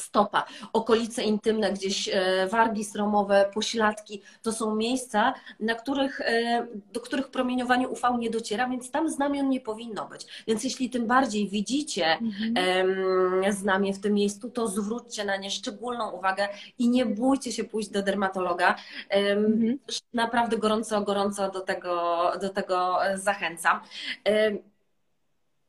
[0.00, 7.00] stopa, okolice intymne, gdzieś e, wargi sromowe, pośladki, to są miejsca, na których, e, do
[7.00, 10.44] których promieniowanie UV nie dociera, więc tam znamion nie powinno być.
[10.46, 12.54] Więc jeśli tym bardziej widzicie Mhm.
[12.56, 17.64] em, znamie w tym miejscu, to zwróćcie na nie szczególną uwagę i nie bójcie się
[17.64, 18.76] pójść do dermatologa.
[19.10, 19.78] Mhm.
[20.14, 23.80] Naprawdę gorąco, gorąco do tego, do tego e, zachęcam.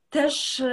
[0.10, 0.64] Też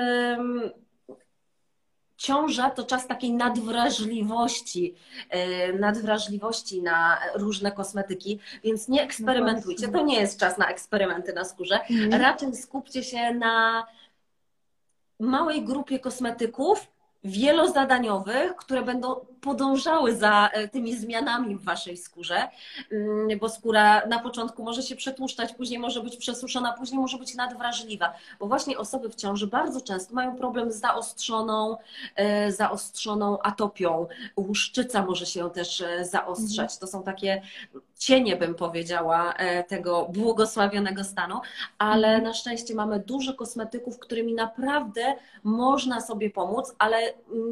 [2.27, 4.95] ciąża to czas takiej nadwrażliwości,
[5.31, 9.89] e, nadwrażliwości na różne kosmetyki, więc nie eksperymentujcie.
[9.89, 11.81] To nie jest czas na eksperymenty na skórze.
[11.91, 12.23] Mhm.
[12.23, 13.87] Raczej skupcie się na
[15.21, 16.87] małej grupie kosmetyków
[17.27, 22.49] wielozadaniowych, które będą podążały za e, tymi zmianami w waszej skórze,
[22.93, 27.35] Mm, bo skóra na początku może się przetłuszczać, później może być przesuszona, później może być
[27.35, 31.77] nadwrażliwa, bo właśnie osoby w ciąży bardzo często mają problem z zaostrzoną,
[32.17, 34.07] e, zaostrzoną atopią.
[34.37, 36.79] Łuszczyca może się też e, zaostrzać.
[36.79, 37.43] To są takie
[37.99, 41.41] cienie, bym powiedziała, e, tego błogosławionego stanu,
[41.79, 42.25] ale Mhm.
[42.25, 46.99] na szczęście mamy dużo kosmetyków, którymi naprawdę można sobie pomóc, ale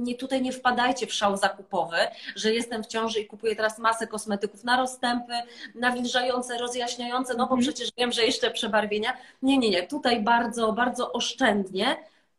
[0.03, 1.97] nie, tutaj nie wpadajcie w szał zakupowy,
[2.37, 5.33] że jestem w ciąży i kupuję teraz masę kosmetyków na rozstępy,
[5.75, 7.61] nawilżające, rozjaśniające, no bo Mhm.
[7.61, 9.13] przecież wiem, że jeszcze przebarwienia.
[9.43, 9.83] Nie, nie, nie.
[9.87, 11.97] Tutaj bardzo, bardzo oszczędnie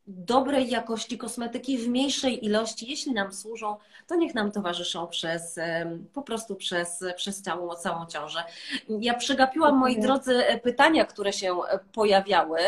[0.08, 3.76] dobrej jakości kosmetyki w mniejszej ilości, jeśli nam służą,
[4.08, 5.60] to niech nam towarzyszą przez
[6.14, 8.40] po prostu przez, przez całą, całą ciążę.
[8.90, 10.08] Ja przegapiłam, moi Dokładnie.
[10.08, 12.60] drodzy, e, pytania, które się e, pojawiały.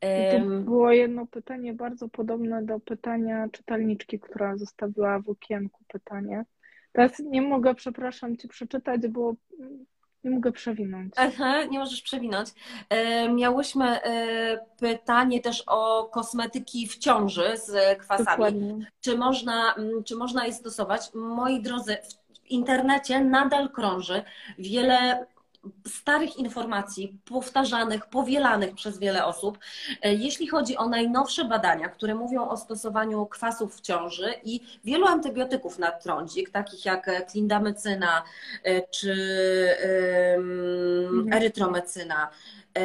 [0.00, 6.44] Em, było jedno pytanie bardzo podobne do pytania czytelniczki, która zostawiła w okienku pytanie.
[6.92, 9.34] Teraz nie mogę, przepraszam, ci przeczytać, bo
[10.24, 11.12] nie mogę przewinąć.
[11.16, 12.48] Aha, nie możesz przewinąć.
[12.88, 18.26] E, Miałyśmy e, pytanie też o kosmetyki w ciąży z kwasami.
[18.26, 18.90] Dokładnie.
[19.00, 21.02] Czy można, czy można je stosować?
[21.14, 21.96] Moi drodzy,
[22.34, 24.22] w internecie nadal krąży
[24.58, 25.26] wiele
[25.86, 29.58] starych informacji, powtarzanych, powielanych przez wiele osób.
[30.02, 35.06] E, Jeśli chodzi o najnowsze badania, które mówią o stosowaniu kwasów w ciąży i wielu
[35.06, 38.22] antybiotyków na trądzik, takich jak e, klindamycyna
[38.64, 39.12] e, czy
[41.12, 41.32] Mhm.
[41.32, 42.30] erytromecyna,
[42.78, 42.82] e,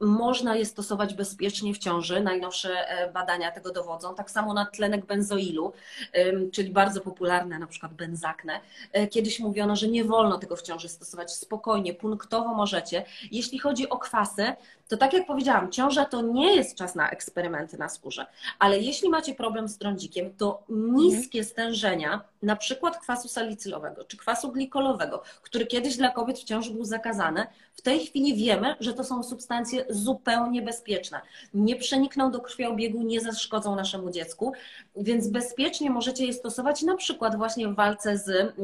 [0.00, 2.20] można je stosować bezpiecznie w ciąży.
[2.20, 4.14] Najnowsze e, badania tego dowodzą.
[4.14, 5.72] Tak samo nadtlenek benzoilu,
[6.52, 8.60] czyli bardzo popularne na przykład benzakne.
[8.92, 11.34] E, kiedyś mówiono, że nie wolno tego w ciąży stosować.
[11.34, 13.04] Spokojnie, punktowo możecie.
[13.30, 14.52] Jeśli chodzi o kwasy,
[14.90, 18.26] to tak jak powiedziałam, ciąża to nie jest czas na eksperymenty na skórze,
[18.58, 24.52] ale jeśli macie problem z trądzikiem, to niskie stężenia, na przykład kwasu salicylowego czy kwasu
[24.52, 29.04] glikolowego, który kiedyś dla kobiet w ciąży był zakazany, w tej chwili wiemy, że to
[29.04, 31.20] są substancje zupełnie bezpieczne.
[31.54, 34.52] Nie przenikną do krwiobiegu, nie zaszkodzą naszemu dziecku,
[34.96, 38.54] więc bezpiecznie możecie je stosować na przykład właśnie w walce z mm,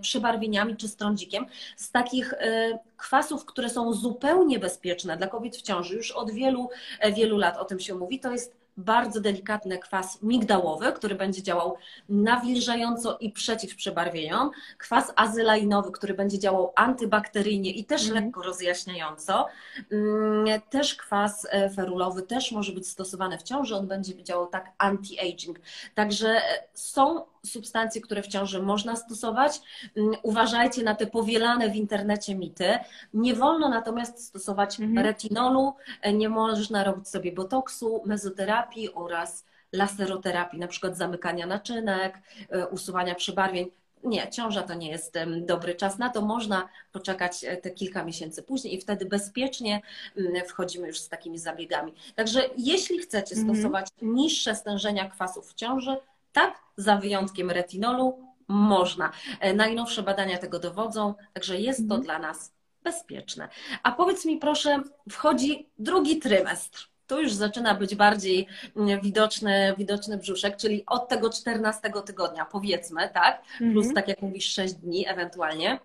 [0.00, 1.46] przebarwieniami czy z trądzikiem.
[1.76, 6.70] Z takich e, kwasów, które są zupełnie bezpieczne dla kobiet w ciąży, już od wielu,
[7.00, 11.42] e, wielu lat o tym się mówi, to jest bardzo delikatny kwas migdałowy, który będzie
[11.42, 11.76] działał
[12.08, 18.24] nawilżająco i przeciw przebarwieniom, kwas azylainowy, który będzie działał antybakteryjnie i też mm.
[18.24, 19.46] lekko rozjaśniająco,
[19.90, 24.72] mm, też kwas e, ferulowy też może być stosowany w ciąży, on będzie działał tak
[24.78, 25.54] anti-aging.
[25.94, 29.60] Także e, są substancje, które w ciąży można stosować.
[29.96, 32.78] Mm, uważajcie na te powielane w internecie mity.
[33.14, 35.06] Nie wolno natomiast stosować mhm.
[35.06, 42.18] retinolu, e, nie można robić sobie botoksu, mezoterapii oraz laseroterapii, na przykład zamykania naczynek,
[42.50, 43.70] e, usuwania przebarwień.
[44.04, 46.20] Nie, ciąża to nie jest dobry czas na to.
[46.20, 49.80] Można poczekać e, te kilka miesięcy później i wtedy bezpiecznie
[50.16, 51.92] mm, wchodzimy już z takimi zabiegami.
[52.14, 53.56] Także jeśli chcecie mhm.
[53.56, 55.96] stosować niższe stężenia kwasów w ciąży,
[56.32, 59.12] tak, za wyjątkiem retinolu można.
[59.40, 62.02] E, najnowsze badania tego dowodzą, także jest to mhm.
[62.02, 63.48] dla nas bezpieczne.
[63.82, 66.88] A powiedz mi proszę, wchodzi drugi trymestr.
[67.06, 73.08] Tu już zaczyna być bardziej mm, widoczny, widoczny brzuszek, czyli od tego 14 tygodnia, powiedzmy,
[73.14, 73.42] tak?
[73.58, 73.94] Plus, mhm.
[73.94, 75.78] tak jak mówisz, 6 dni ewentualnie.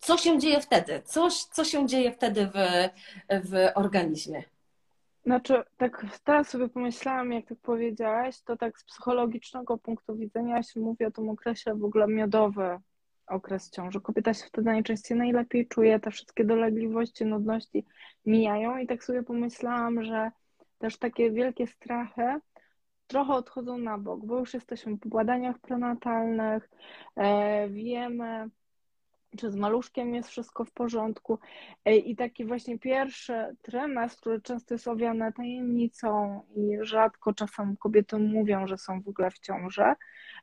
[0.00, 1.02] Co się dzieje wtedy?
[1.04, 2.88] Coś, co się dzieje wtedy w,
[3.44, 4.42] w organizmie?
[5.24, 10.80] Znaczy, tak teraz sobie pomyślałam, jak tak powiedziałaś, to tak z psychologicznego punktu widzenia się
[10.80, 12.78] mówi o tym okresie w ogóle miodowy
[13.26, 14.00] okres ciąży.
[14.00, 17.84] Kobieta się wtedy najczęściej najlepiej czuje, te wszystkie dolegliwości, nudności
[18.26, 20.30] mijają i tak sobie pomyślałam, że
[20.78, 22.40] też takie wielkie strachy
[23.06, 26.70] trochę odchodzą na bok, bo już jesteśmy po badaniach prenatalnych,
[27.16, 28.48] e, wiemy,
[29.38, 31.38] czy z maluszkiem jest wszystko w porządku.
[32.04, 38.66] I taki właśnie pierwszy trymestr, który często jest owiany tajemnicą i rzadko czasem kobiety mówią,
[38.66, 39.94] że są w ogóle w ciąży,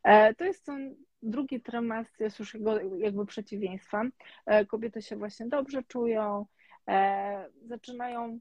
[0.04, 4.12] e, to jest ten drugi trymestr, jest już jego jakby przeciwieństwem.
[4.46, 6.46] E, kobiety się właśnie dobrze czują,
[6.88, 8.40] e, zaczynają,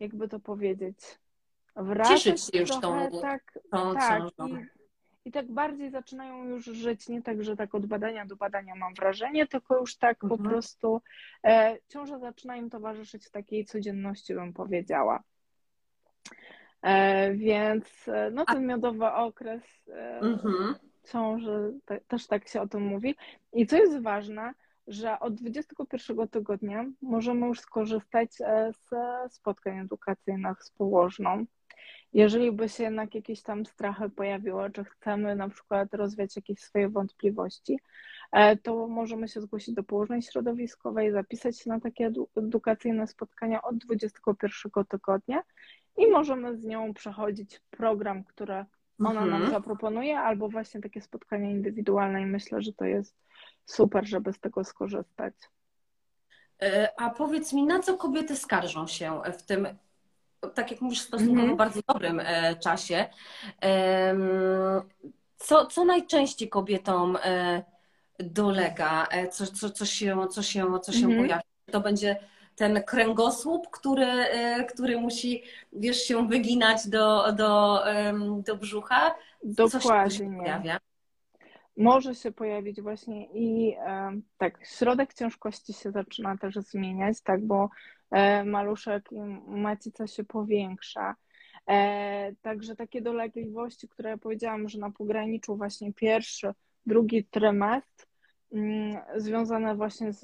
[0.00, 0.98] jakby to powiedzieć,
[1.76, 4.77] wracać Cieszyć się już tą, tak, tą tak, i,
[5.28, 8.94] i tak bardziej zaczynają już żyć, nie tak, że tak od badania do badania mam
[8.94, 10.42] wrażenie, tylko już tak mhm.
[10.42, 11.02] po prostu
[11.44, 15.22] e, ciąże zaczyna im towarzyszyć w takiej codzienności, bym powiedziała.
[16.82, 20.74] E, więc e, no ten miodowy okres e, mhm.
[21.12, 23.16] ciąży, te, też tak się o tym mówi.
[23.52, 24.52] I co jest ważne,
[24.86, 31.46] że od 21 tygodnia możemy już skorzystać e, ze spotkań edukacyjnych z położną
[32.12, 36.88] jeżeli by się jednak jakieś tam strachy pojawiły, czy chcemy na przykład rozwiać jakieś swoje
[36.88, 37.78] wątpliwości,
[38.32, 43.78] e, to możemy się zgłosić do położnej środowiskowej, zapisać się na takie edukacyjne spotkania od
[43.78, 45.42] 21 tygodnia
[45.96, 48.64] i możemy z nią przechodzić program, który
[48.98, 49.30] ona mhm.
[49.30, 53.16] nam zaproponuje, albo właśnie takie spotkania indywidualne i myślę, że to jest
[53.64, 55.34] super, żeby z tego skorzystać.
[56.62, 59.68] E, a powiedz mi, na co kobiety skarżą się w tym
[60.54, 61.58] tak jak mówisz, w stosunkowo mm -hmm.
[61.58, 63.06] bardzo dobrym e, czasie.
[65.36, 67.62] Co, co najczęściej kobietom e,
[68.18, 71.20] dolega, e, co, co, co się, co się, co się mm -hmm.
[71.20, 71.42] pojawia?
[71.70, 72.16] To będzie
[72.56, 74.06] ten kręgosłup, który,
[74.68, 77.84] który musi, wiesz, się wyginać do, do,
[78.46, 79.14] do brzucha.
[79.42, 80.10] Dokładnie.
[80.10, 80.78] Co się pojawia?
[81.76, 83.76] Może się pojawić właśnie i
[84.38, 87.97] tak, środek ciężkości się zaczyna też zmieniać, tak, bo E,
[88.44, 91.14] maluszek i macica się powiększa.
[91.68, 96.52] E, także takie dolegliwości, które ja powiedziałam, że na pograniczu właśnie pierwszy,
[96.86, 98.06] drugi trymestr,
[98.52, 100.20] mm, związane właśnie z,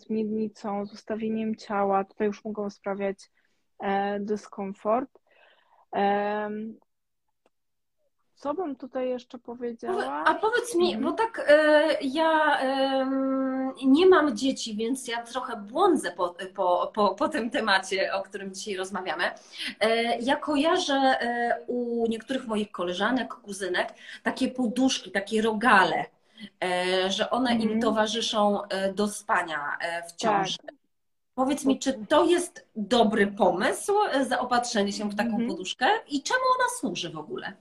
[0.00, 3.30] z miednicą, z ustawieniem ciała, tutaj już mogą sprawiać
[3.78, 5.22] e, dyskomfort.
[8.34, 10.24] Co bym tutaj jeszcze powiedziała?
[10.26, 11.04] A powiedz mi, mhm.
[11.04, 13.06] bo tak e, ja e,
[13.84, 18.54] nie mam dzieci, więc ja trochę błądzę po, po, po, po tym temacie, o którym
[18.54, 19.24] dzisiaj rozmawiamy.
[19.80, 26.04] E, ja kojarzę e, u niektórych moich koleżanek, kuzynek takie poduszki, takie rogale,
[26.64, 27.70] e, że one mhm.
[27.70, 30.58] im towarzyszą e, do spania w ciąży.
[30.58, 30.74] Tak.
[31.34, 33.92] Powiedz mi, czy to jest dobry pomysł,
[34.28, 35.48] zaopatrzenie się w taką Mhm.
[35.48, 37.52] poduszkę i czemu ona służy w ogóle?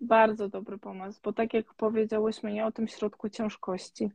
[0.00, 4.10] Bardzo dobry pomysł, bo tak jak powiedziałyśmy nie o tym środku ciężkości,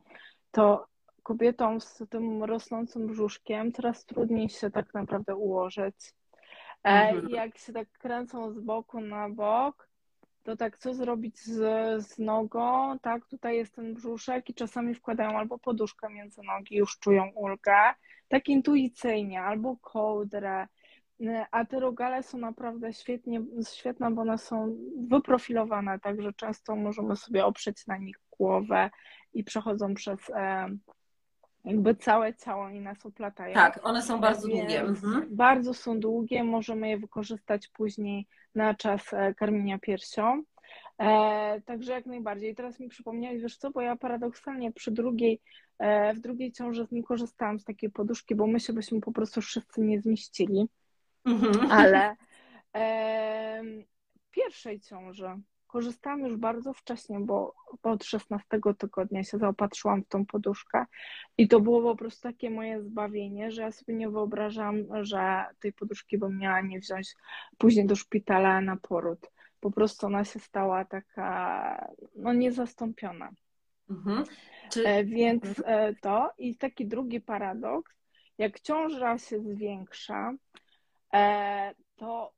[0.52, 0.88] to
[1.32, 5.96] kobietom z tym rosnącym brzuszkiem coraz trudniej się tak naprawdę ułożyć.
[6.84, 7.30] E, Mhm.
[7.30, 9.90] Jak się tak kręcą z boku na bok,
[10.44, 11.60] to tak co zrobić z,
[12.06, 13.00] z nogą?
[13.00, 17.94] Tak, tutaj jest ten brzuszek i czasami wkładają albo poduszkę między nogi, już czują ulgę,
[18.28, 20.68] tak intuicyjnie, albo kołdrę.
[21.22, 23.42] E, A te rogale są naprawdę świetnie,
[23.74, 28.90] świetne, bo one są wyprofilowane, także często możemy sobie oprzeć na nich głowę
[29.34, 30.70] i przechodzą przez e,
[31.66, 33.54] jakby całe ciało i nas oplatają.
[33.54, 34.82] Tak, one są bardzo Więc długie.
[34.82, 35.28] Mhm.
[35.36, 40.44] Bardzo są długie, możemy je wykorzystać później na czas e, karmienia piersią.
[40.98, 42.56] E, także jak najbardziej.
[42.56, 45.42] Teraz mi przypomniałeś, wiesz co, bo ja paradoksalnie przy drugiej,
[45.80, 49.42] e, w drugiej ciąży nie korzystałam z takiej poduszki, bo my się byśmy po prostu
[49.42, 50.68] wszyscy nie zmieścili,
[51.26, 51.72] Mhm.
[51.72, 52.16] ale
[52.76, 53.64] e,
[54.20, 55.30] w pierwszej ciąży
[55.72, 60.86] korzystałam już bardzo wcześnie, bo od 16 tygodnia się zaopatrzyłam w tą poduszkę
[61.38, 65.74] i to było po prostu takie moje zbawienie, że ja sobie nie wyobrażam, że tej
[65.74, 67.16] poduszki bym miała nie wziąć
[67.58, 69.32] później do szpitala na poród.
[69.60, 73.30] Po prostu ona się stała taka, no niezastąpiona.
[73.90, 74.24] Mhm.
[74.72, 74.88] Czy...
[74.88, 77.96] E, Więc e, to i taki drugi paradoks,
[78.38, 80.34] jak ciąża się zwiększa,
[81.14, 82.34] e, to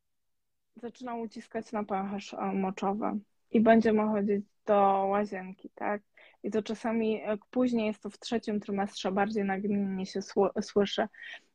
[0.76, 3.06] zaczynam uciskać na pęcherz e, moczowy
[3.50, 6.02] i będziemy chodzić do łazienki, tak?
[6.42, 10.20] I to czasami jak później jest to w trzecim trymestrze, bardziej nagminnie się
[10.60, 11.08] słyszy.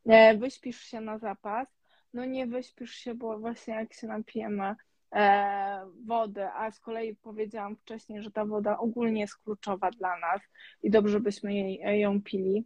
[0.05, 1.67] E, Wyśpisz się na zapas?
[2.13, 4.75] No nie wyśpisz się, bo właśnie jak się napijemy
[5.15, 10.41] e, wody, a z kolei powiedziałam wcześniej, że ta woda ogólnie jest kluczowa dla nas
[10.83, 12.65] i dobrze byśmy jej, ją pili,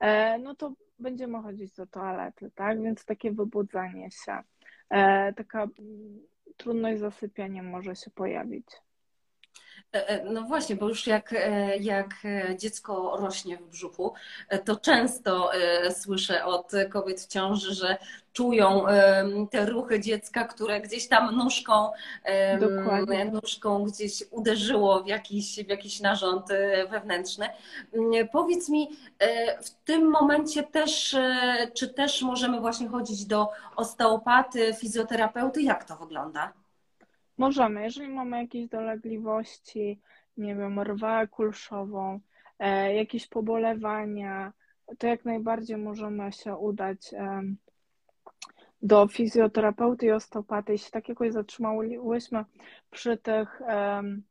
[0.00, 2.82] e, no to będziemy chodzić do toalety, tak?
[2.82, 4.44] Więc takie wybudzanie się, e,
[5.36, 8.66] taka mm, trudność z zasypianiem może się pojawić.
[9.94, 12.14] E, e, No właśnie, bo już jak, e, jak
[12.58, 14.12] dziecko rośnie w brzuchu,
[14.64, 15.50] to często
[15.90, 17.96] słyszę od kobiet w ciąży, że
[18.32, 18.84] czują
[19.50, 21.90] te ruchy dziecka, które gdzieś tam nóżką,
[22.60, 23.24] Dokładnie.
[23.24, 26.46] nóżką gdzieś uderzyło w jakiś, w jakiś narząd
[26.90, 27.48] wewnętrzny.
[27.92, 28.88] Mm, Powiedz mi,
[29.62, 31.16] w tym momencie też,
[31.74, 35.62] czy też możemy właśnie chodzić do osteopaty, fizjoterapeuty?
[35.62, 36.52] Jak to wygląda?
[37.38, 40.00] Możemy, jeżeli mamy jakieś dolegliwości,
[40.36, 42.20] nie wiem, rwę kulszową,
[42.58, 44.52] e, jakieś pobolewania,
[44.98, 47.56] to jak najbardziej możemy się udać em,
[48.82, 50.72] do fizjoterapeuty i osteopaty.
[50.72, 52.44] Jeśli tak jakoś zatrzymałyśmy
[52.90, 54.22] przy tych em,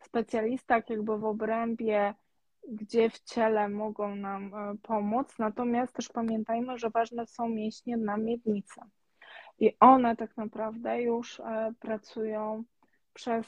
[0.00, 2.14] specjalistach jakby w obrębie,
[2.68, 8.16] gdzie w ciele mogą nam e, pomóc, natomiast też pamiętajmy, że ważne są mięśnie na
[8.16, 8.80] miednicy.
[9.60, 12.64] I one tak naprawdę już e, pracują
[13.14, 13.46] przez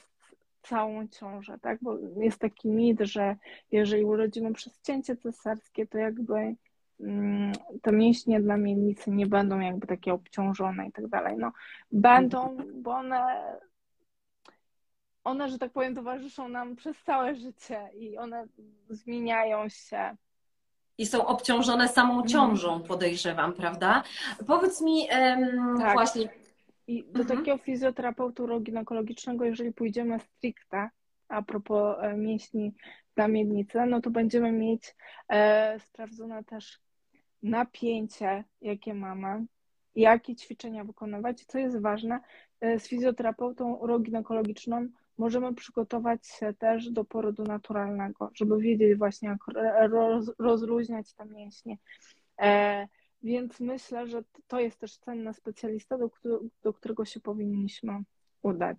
[0.63, 1.79] całą ciążę, tak?
[1.83, 3.37] Bo jest taki mit, że
[3.73, 6.55] jeżeli urodzimy przez cięcie cesarskie, to jakby
[7.01, 11.37] mm, te mięśnie dla miednicy nie będą jakby takie obciążone i tak dalej.
[11.39, 11.53] No,
[11.93, 13.59] będą, bo one,
[15.25, 18.47] one, że tak powiem, towarzyszą nam przez całe życie i one
[18.89, 20.17] zmieniają się.
[20.99, 24.03] I są obciążone samą ciążą, podejrzewam, prawda?
[24.47, 25.09] Powiedz mi
[25.79, 25.93] Tak.
[25.93, 26.29] właśnie,
[26.87, 27.39] I do Mhm.
[27.39, 30.91] takiego fizjoterapeuty uroginekologicznego, jeżeli pójdziemy stricte,
[31.29, 32.75] a propos e, mięśni
[33.17, 34.95] dla miednicy, no to będziemy mieć
[35.29, 36.79] e, sprawdzone też
[37.43, 39.47] napięcie, jakie mamy,
[39.95, 41.43] jakie ćwiczenia wykonywać.
[41.43, 42.21] I co jest ważne,
[42.61, 44.89] e, z fizjoterapeutą uroginekologiczną
[45.23, 51.25] możemy przygotować się też do porodu naturalnego, żeby wiedzieć właśnie, jak ro- roz, rozluźniać te
[51.25, 51.79] mięśnie.
[52.41, 52.89] E,
[53.23, 56.11] więc myślę, że to jest też cenny specjalista, do,
[56.63, 58.03] do którego się powinniśmy
[58.43, 58.79] udać.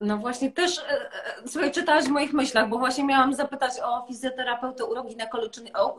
[0.00, 4.06] No właśnie też, e, e, słuchaj, czytałaś w moich myślach, bo właśnie miałam zapytać o
[4.06, 4.84] fizjoterapeutę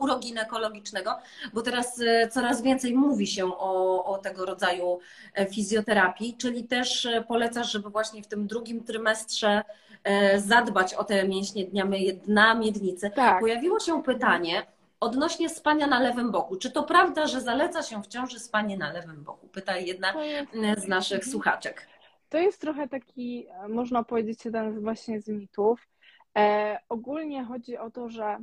[0.00, 1.18] uroginekologicznego,
[1.52, 4.98] bo teraz e, coraz więcej mówi się o, o tego rodzaju
[5.50, 9.62] fizjoterapii, czyli też polecasz, żeby właśnie w tym drugim trymestrze
[10.36, 11.86] zadbać o te mięśnie dnia,
[12.26, 13.10] dna miednicy.
[13.10, 14.66] Tak, Pojawiło się pytanie
[15.00, 16.56] odnośnie spania na lewym boku.
[16.56, 19.48] Czy to prawda, że zaleca się w ciąży spanie na lewym boku?
[19.48, 20.14] Pyta jedna
[20.76, 21.88] z naszych słuchaczek.
[22.36, 25.88] To jest trochę taki, e, można powiedzieć, jeden właśnie z mitów.
[26.38, 28.38] E, ogólnie chodzi o to, że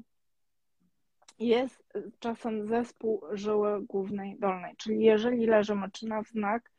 [1.40, 1.84] jest
[2.20, 6.72] czasem zespół żyły głównej dolnej, czyli jeżeli leżymy czy na wznak,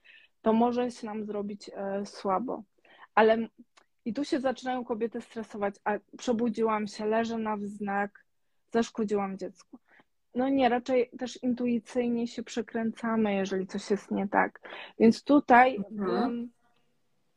[0.43, 2.63] to może się nam zrobić e, słabo.
[3.15, 3.49] Ale
[4.05, 8.25] i tu się zaczynają kobiety stresować, a przebudziłam się, leżę na wznak,
[8.73, 9.79] zaszkodziłam dziecku.
[10.35, 14.61] no nie, raczej też intuicyjnie się przekręcamy, jeżeli coś jest nie tak.
[14.99, 16.51] Więc tutaj Mhm.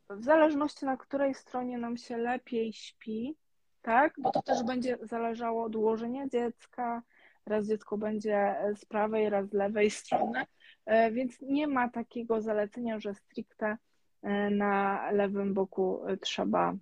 [0.09, 3.35] W zależności na której stronie nam się lepiej śpi,
[3.81, 7.03] tak, bo to też będzie zależało od ułożenia dziecka,
[7.45, 10.45] raz dziecko będzie z prawej, raz z lewej strony,
[10.85, 13.77] e, więc nie ma takiego zalecenia, że stricte
[14.23, 16.73] e, na lewym boku trzeba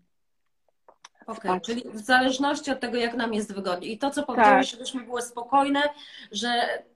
[1.27, 1.63] Okej, spać.
[1.63, 3.87] czyli w zależności od tego, jak nam jest wygodnie.
[3.87, 5.81] I to, co powiedziałeś, żebyśmy były spokojne,
[6.31, 6.49] że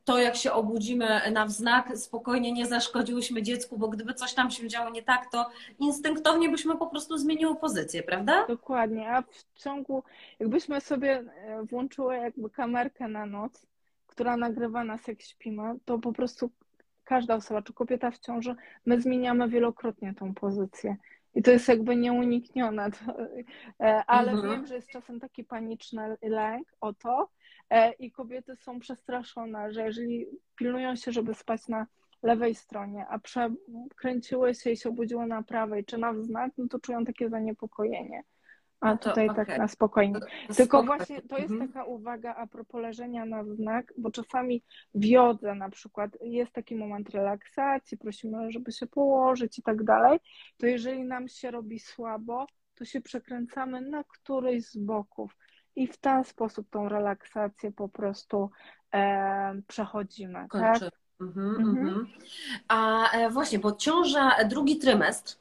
[0.06, 4.68] to, jak się obudzimy na wznak, spokojnie nie zaszkodziłyśmy dziecku, bo gdyby coś tam się
[4.68, 5.50] działo nie tak, to
[5.80, 8.46] instynktownie byśmy po prostu zmieniły pozycję, prawda?
[8.48, 10.04] Dokładnie, a w ciągu,
[10.40, 13.66] jakbyśmy sobie e, włączyły jakby kamerkę na noc,
[14.08, 16.50] która nagrywa nas jak śpimy, to po prostu
[17.04, 18.56] każda osoba, czy kobieta w ciąży,
[18.86, 20.98] my zmieniamy wielokrotnie tą pozycję.
[21.36, 22.90] I to jest jakby nieuniknione.
[23.80, 24.52] E, ale Mhm.
[24.54, 27.30] wiem, że jest czasem taki paniczny lęk o to
[27.70, 30.26] e, i kobiety są przestraszone, że jeżeli
[30.56, 31.88] pilnują się, żeby spać na
[32.24, 36.80] lewej stronie, a przekręciły się i się obudziły na prawej czy na wznak, no to
[36.80, 38.24] czują takie zaniepokojenie.
[38.82, 39.46] A No to tutaj okej.
[39.46, 40.20] tak na spokojnie.
[40.58, 41.72] Tylko właśnie to jest Mhm.
[41.72, 44.64] taka uwaga a propos leżenia na wznak, bo czasami
[44.94, 50.20] w jodze na przykład jest taki moment relaksacji, prosimy, żeby się położyć i tak dalej,
[50.58, 55.38] to jeżeli nam się robi słabo, to się przekręcamy na któryś z boków
[55.76, 58.50] i w ten sposób tą relaksację po prostu
[58.94, 60.50] e, przechodzimy, tak?
[60.50, 60.90] Kończy.
[61.22, 61.78] Mhm, Mhm.
[61.88, 62.08] mhm.
[62.68, 65.38] A e, właśnie, bo ciąża, drugi trymestr,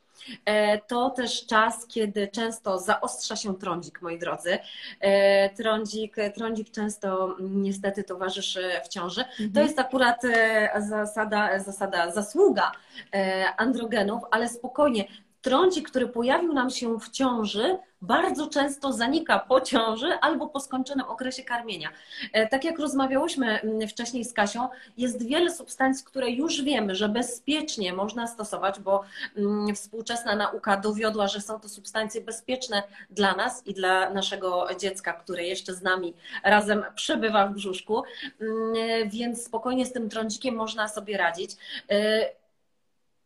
[0.87, 4.59] to też czas, kiedy często zaostrza się trądzik, moi drodzy.
[5.01, 9.25] E, Trądzik, trądzik często niestety towarzyszy w ciąży.
[9.25, 9.67] To Mhm.
[9.67, 12.73] jest akurat e, zasada, zasada, zasługa
[13.15, 15.05] e, androgenów, ale spokojnie.
[15.41, 21.07] Trądzik, który pojawił nam się w ciąży, bardzo często zanika po ciąży albo po skończonym
[21.07, 21.89] okresie karmienia.
[22.33, 27.09] E, Tak jak rozmawiałyśmy mm, wcześniej z Kasią, jest wiele substancji, które już wiemy, że
[27.09, 29.05] bezpiecznie można stosować, bo
[29.37, 35.13] mm, współczesna nauka dowiodła, że są to substancje bezpieczne dla nas i dla naszego dziecka,
[35.13, 36.15] które jeszcze z nami
[36.45, 38.03] razem przebywa w brzuszku,
[38.41, 41.51] Mm, więc spokojnie z tym trądzikiem można sobie radzić.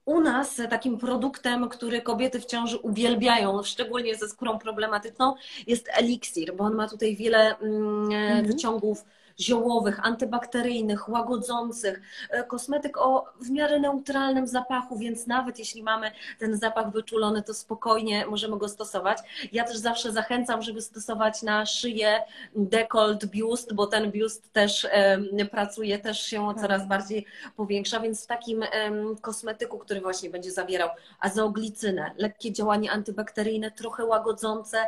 [0.04, 5.34] U nas takim produktem, który kobiety w ciąży uwielbiają, szczególnie ze skórą problematyczną,
[5.66, 8.46] jest eliksir, bo on ma tutaj wiele mm, Mhm.
[8.46, 9.04] wyciągów
[9.42, 16.56] ziołowych, antybakteryjnych, łagodzących, e, kosmetyk o w miarę neutralnym zapachu, więc nawet jeśli mamy ten
[16.56, 19.18] zapach wyczulony, to spokojnie możemy go stosować.
[19.52, 22.20] Ja też zawsze zachęcam, żeby stosować na szyję
[22.56, 24.86] dekolt, biust, bo ten biust też
[25.50, 26.60] pracuje, też się Tak.
[26.60, 27.26] coraz bardziej
[27.56, 28.64] powiększa, więc w takim
[29.20, 30.88] kosmetyku, który właśnie będzie zawierał
[31.20, 34.78] azooglicynę, lekkie działanie antybakteryjne, trochę łagodzące,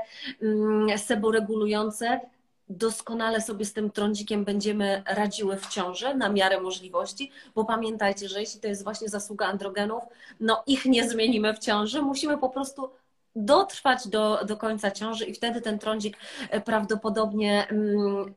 [0.42, 2.20] mm, seboregulujące,
[2.68, 8.40] doskonale sobie z tym trądzikiem będziemy radziły w ciąży na miarę możliwości, bo pamiętajcie, że
[8.40, 10.02] jeśli to jest właśnie zasługa androgenów,
[10.40, 12.90] no ich nie zmienimy w ciąży, musimy po prostu
[13.36, 16.16] dotrwać do, do końca ciąży i wtedy ten trądzik
[16.50, 18.34] e, prawdopodobnie mm,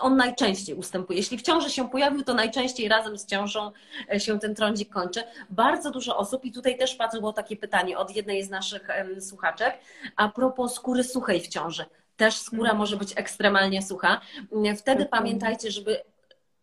[0.00, 1.18] on najczęściej ustępuje.
[1.18, 3.72] Jeśli w ciąży się pojawił, to najczęściej razem z ciążą
[4.12, 5.22] e, się ten trądzik kończy.
[5.50, 8.88] Bardzo dużo osób, i tutaj też padło takie pytanie od jednej z naszych
[9.20, 9.78] słuchaczek,
[10.16, 11.84] a propos skóry suchej w ciąży.
[12.18, 12.76] Też skóra Mhm.
[12.78, 14.20] może być ekstremalnie sucha.
[14.52, 16.00] Mm, Wtedy pamiętajcie, żeby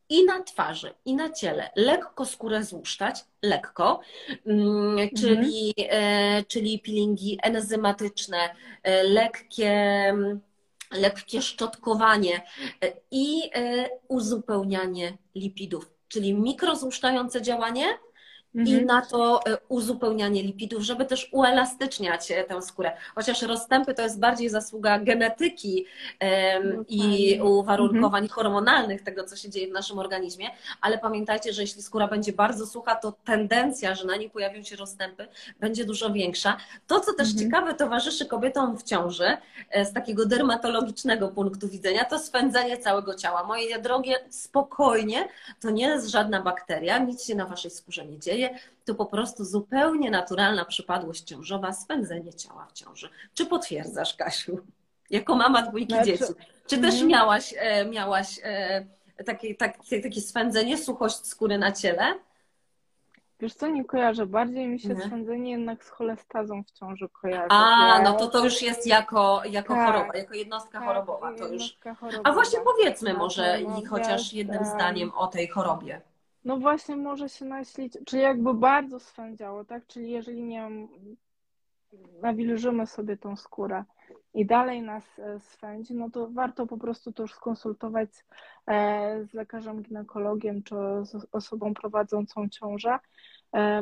[0.10, 4.00] i na twarzy, i na ciele lekko skórę złuszczać, lekko,
[4.46, 8.38] mm, czyli, e, czyli peelingi enzymatyczne,
[8.84, 9.72] e, lekkie,
[10.10, 10.40] mm,
[10.92, 12.42] lekkie szczotkowanie
[12.84, 13.42] e, i
[14.08, 17.86] uzupełnianie lipidów, czyli mikrozłuszczające działanie
[18.56, 18.86] i Mhm.
[18.86, 22.92] na to e, uzupełnianie lipidów, żeby też uelastyczniać e, tę skórę.
[23.16, 25.86] Chociaż rozstępy to jest bardziej zasługa genetyki
[26.88, 30.50] i uwarunkowań hormonalnych tego, co się dzieje w naszym organizmie,
[30.82, 34.76] ale pamiętajcie, że jeśli skóra będzie bardzo sucha, to tendencja, że na niej pojawią się
[34.76, 35.28] rozstępy,
[35.60, 36.58] będzie dużo większa.
[36.88, 37.46] To, co też Mhm.
[37.52, 39.38] ciekawe towarzyszy kobietom w ciąży,
[39.70, 43.44] e, z takiego dermatologicznego punktu widzenia, to swędzenie całego ciała.
[43.44, 45.28] Moje drogie, spokojnie,
[45.62, 48.45] to nie jest żadna bakteria, nic się na waszej skórze nie dzieje,
[48.86, 53.10] to po prostu zupełnie naturalna przypadłość ciążowa, swędzenie ciała w ciąży.
[53.34, 54.60] Czy potwierdzasz, Kasiu?
[55.10, 56.34] Jako mama dwójki Znaczy, dzieci.
[56.68, 57.08] Czy też mhm.
[57.08, 58.86] miałaś, e, miałaś e,
[59.26, 62.16] takie, takie, takie swędzenie, suchość skóry na ciele?
[63.40, 64.26] Wiesz co, nie kojarzę.
[64.26, 65.02] Bardziej mi się Nie.
[65.02, 67.48] swędzenie jednak z cholestazą w ciąży kojarzy.
[67.50, 69.86] A, no to to już jest jako, jako Tak.
[69.86, 71.34] choroba, jako jednostka Tak, chorobowa.
[71.34, 71.52] To już.
[71.52, 72.30] jednostka chorobowa.
[72.30, 76.02] A właśnie powiedzmy No, może no, i chociaż jednym em, zdaniem o tej chorobie.
[76.46, 79.88] No właśnie może się naślić, czyli jakby bardzo swędziało, tak?
[79.88, 80.88] Czyli jeżeli nie wiem,
[82.22, 83.84] nawilżymy sobie tą skórę
[84.34, 88.10] i dalej nas e, swędzi, no to warto po prostu to już skonsultować
[89.24, 93.00] z lekarzem ginekologiem czy z osobą prowadzącą ciążę,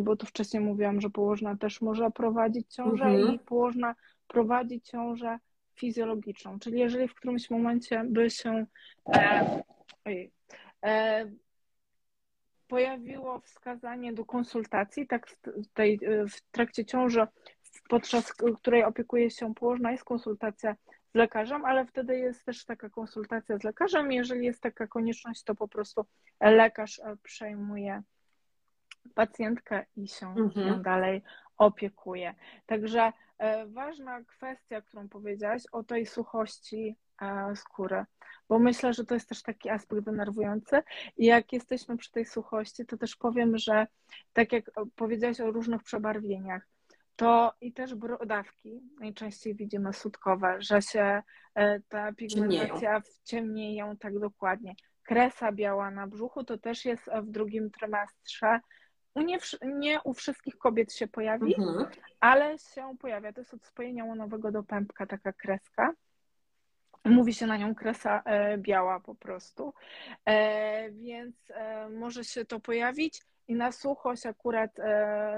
[0.01, 3.35] bo tu wcześniej mówiłam, że położna też może prowadzić ciążę mhm.
[3.35, 3.95] i położna
[4.27, 5.39] prowadzi ciążę
[5.75, 8.65] fizjologiczną, czyli jeżeli w którymś momencie by się
[9.15, 9.63] e,
[10.05, 10.31] ojej,
[10.85, 11.25] e,
[12.73, 15.37] pojawiło wskazanie do konsultacji, tak w,
[15.73, 15.99] tej,
[16.29, 17.27] w trakcie ciąży,
[17.89, 20.75] podczas której opiekuje się położna, jest konsultacja
[21.11, 24.11] z lekarzem, ale wtedy jest też taka konsultacja z lekarzem.
[24.11, 26.05] Jeżeli jest taka konieczność, to po prostu
[26.41, 28.03] lekarz przejmuje
[29.15, 30.81] pacjentkę i się mhm.
[30.81, 31.21] dalej
[31.57, 32.35] opiekuje.
[32.65, 38.05] Także e, ważna kwestia, którą powiedziałaś o tej suchości e, skóry,
[38.49, 40.83] bo myślę, że to jest też taki aspekt denerwujący.
[41.17, 43.87] I jak jesteśmy przy tej suchości, to też powiem, że
[44.33, 46.67] tak jak powiedziałaś o różnych przebarwieniach,
[47.15, 51.23] to i też brodawki najczęściej widzimy sutkowe, że się
[51.55, 54.75] e, ta pigmentacja ciemnieją tak dokładnie.
[55.03, 58.59] Kresa biała na brzuchu to też jest w drugim trymestrze
[59.15, 61.85] nie, nie, u wszystkich kobiet się pojawi, mhm.
[62.19, 63.33] ale się pojawia.
[63.33, 65.93] To jest od spojenia łonowego do pępka taka kreska.
[67.05, 69.73] Mówi się na nią kresa e, biała po prostu,
[70.25, 74.71] e, więc e, może się to pojawić i na suchość akurat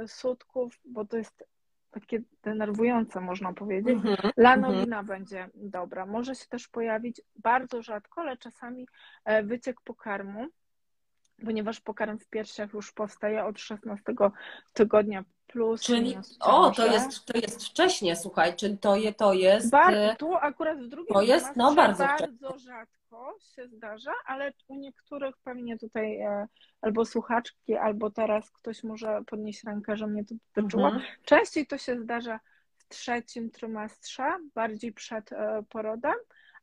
[0.08, 1.48] sutków, bo to jest
[1.92, 3.98] takie denerwujące, można powiedzieć.
[3.98, 4.32] Mm-hmm.
[4.38, 5.08] Lanolina mm-hmm.
[5.08, 6.06] będzie dobra.
[6.06, 8.88] Może się też pojawić bardzo rzadko, ale czasami
[9.44, 10.48] wyciek pokarmu
[11.46, 14.14] ponieważ pokarm w piersiach już powstaje od 16
[14.74, 15.82] tygodnia plus.
[15.82, 19.70] Czyli, o, to jest, to jest wcześnie, słuchaj, czyli to, je, to jest...
[19.70, 24.54] Bardzo, e, tu akurat w drugim to jest, no, bardzo, bardzo rzadko się zdarza, ale
[24.68, 26.48] u niektórych pewnie tutaj e,
[26.82, 30.86] albo słuchaczki, albo teraz ktoś może podnieść rękę, że mnie to dotyczyło.
[30.86, 31.04] Mhm.
[31.26, 32.40] Częściej to się zdarza
[32.78, 34.24] w trzecim trymestrze,
[34.56, 36.16] bardziej przed e, porodem,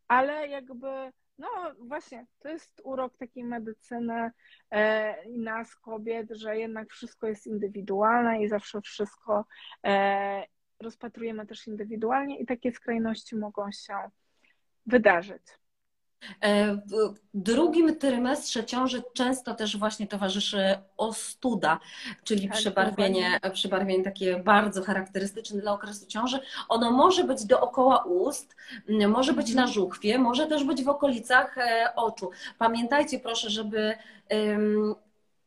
[0.08, 4.30] ale jakby no właśnie, to jest urok takiej medycyny
[4.70, 9.44] e, nas kobiet, że jednak wszystko jest indywidualne i zawsze wszystko
[9.86, 10.44] e,
[10.80, 13.94] rozpatrujemy też indywidualnie i takie skrajności mogą się
[14.86, 15.42] wydarzyć.
[16.40, 21.80] E, w drugim trymestrze ciąży często też właśnie towarzyszy ostuda,
[22.24, 26.40] czyli tak, przebarwienie, przebarwienie takie bardzo charakterystyczne dla okresu ciąży.
[26.68, 28.56] Ono może być dookoła ust,
[29.08, 32.30] może być na żuchwie, może też być w okolicach e, oczu.
[32.58, 33.94] Pamiętajcie proszę, żeby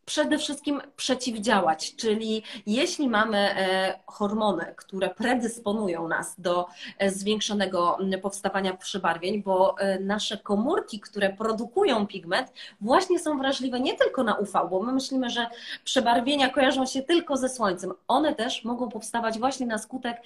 [0.05, 8.77] przede wszystkim przeciwdziałać, czyli jeśli mamy e, hormony, które predysponują nas do e, zwiększonego powstawania
[8.77, 14.67] przybarwień, bo e, nasze komórki, które produkują pigment, właśnie są wrażliwe nie tylko na UV,
[14.69, 15.47] bo my myślimy, że
[15.83, 17.93] przebarwienia kojarzą się tylko ze słońcem.
[18.07, 20.21] One też mogą powstawać właśnie na skutek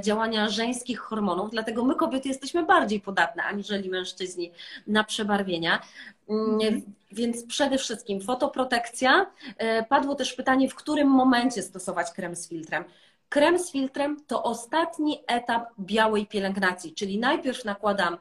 [0.00, 4.52] działania żeńskich hormonów, dlatego my kobiety jesteśmy bardziej podatne aniżeli mężczyźni
[4.86, 5.80] na przebarwienia.
[6.28, 6.82] Mhm.
[7.12, 9.26] Więc przede wszystkim fotoprotekcja.
[9.58, 12.84] E, padło też pytanie, w którym momencie stosować krem z filtrem.
[13.28, 18.18] Krem z filtrem to ostatni etap białej pielęgnacji, czyli najpierw nakładam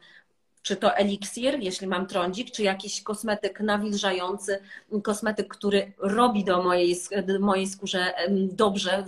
[0.67, 4.59] czy to eliksir, jeśli mam trądzik, czy jakiś kosmetyk nawilżający,
[5.03, 6.95] kosmetyk, który robi do mojej,
[7.27, 9.05] do mojej skórze dobrze,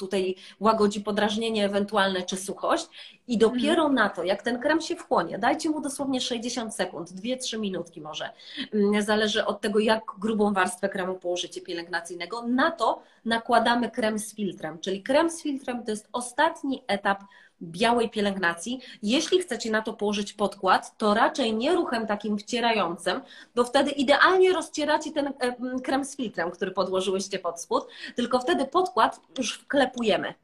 [0.00, 2.86] tutaj łagodzi podrażnienie ewentualne czy suchość.
[3.28, 3.94] I dopiero mhm.
[3.94, 8.30] na to, jak ten krem się wchłonie, dajcie mu dosłownie 60 sekund, 2-3 minutki może,
[8.74, 14.34] mm, zależy od tego, jak grubą warstwę kremu położycie pielęgnacyjnego, na to nakładamy krem z
[14.34, 17.20] filtrem, czyli krem z filtrem to jest ostatni etap
[17.62, 18.80] białej pielęgnacji.
[19.02, 23.20] Jeśli chcecie na to położyć podkład, to raczej nie ruchem takim wcierającym,
[23.54, 27.86] bo wtedy idealnie rozcieracie ten e, krem z filtrem, który podłożyłyście pod spód,
[28.16, 30.34] tylko wtedy podkład już wklepujemy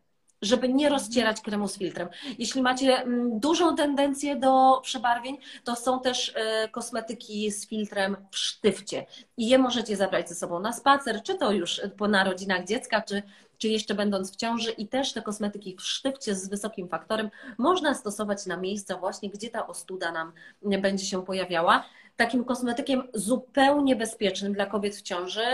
[0.42, 2.08] żeby nie rozcierać kremu z filtrem.
[2.38, 9.06] Jeśli macie dużą tendencję do przebarwień, to są też e, kosmetyki z filtrem w sztywcie.
[9.36, 13.22] I je możecie zabrać ze sobą na spacer, czy to już po narodzinach dziecka, czy
[13.58, 17.94] czy jeszcze będąc w ciąży i też te kosmetyki w sztywcie z wysokim faktorem można
[17.94, 20.32] stosować na miejsca właśnie, gdzie ta ostuda nam
[20.62, 21.84] będzie się pojawiała.
[22.16, 25.44] Takim kosmetykiem zupełnie bezpiecznym dla kobiet w ciąży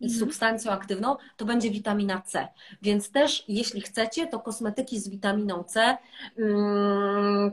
[0.00, 0.20] i mhm.
[0.20, 2.48] substancją aktywną, to będzie witamina C.
[2.82, 5.96] Więc też, jeśli chcecie, to kosmetyki z witaminą C,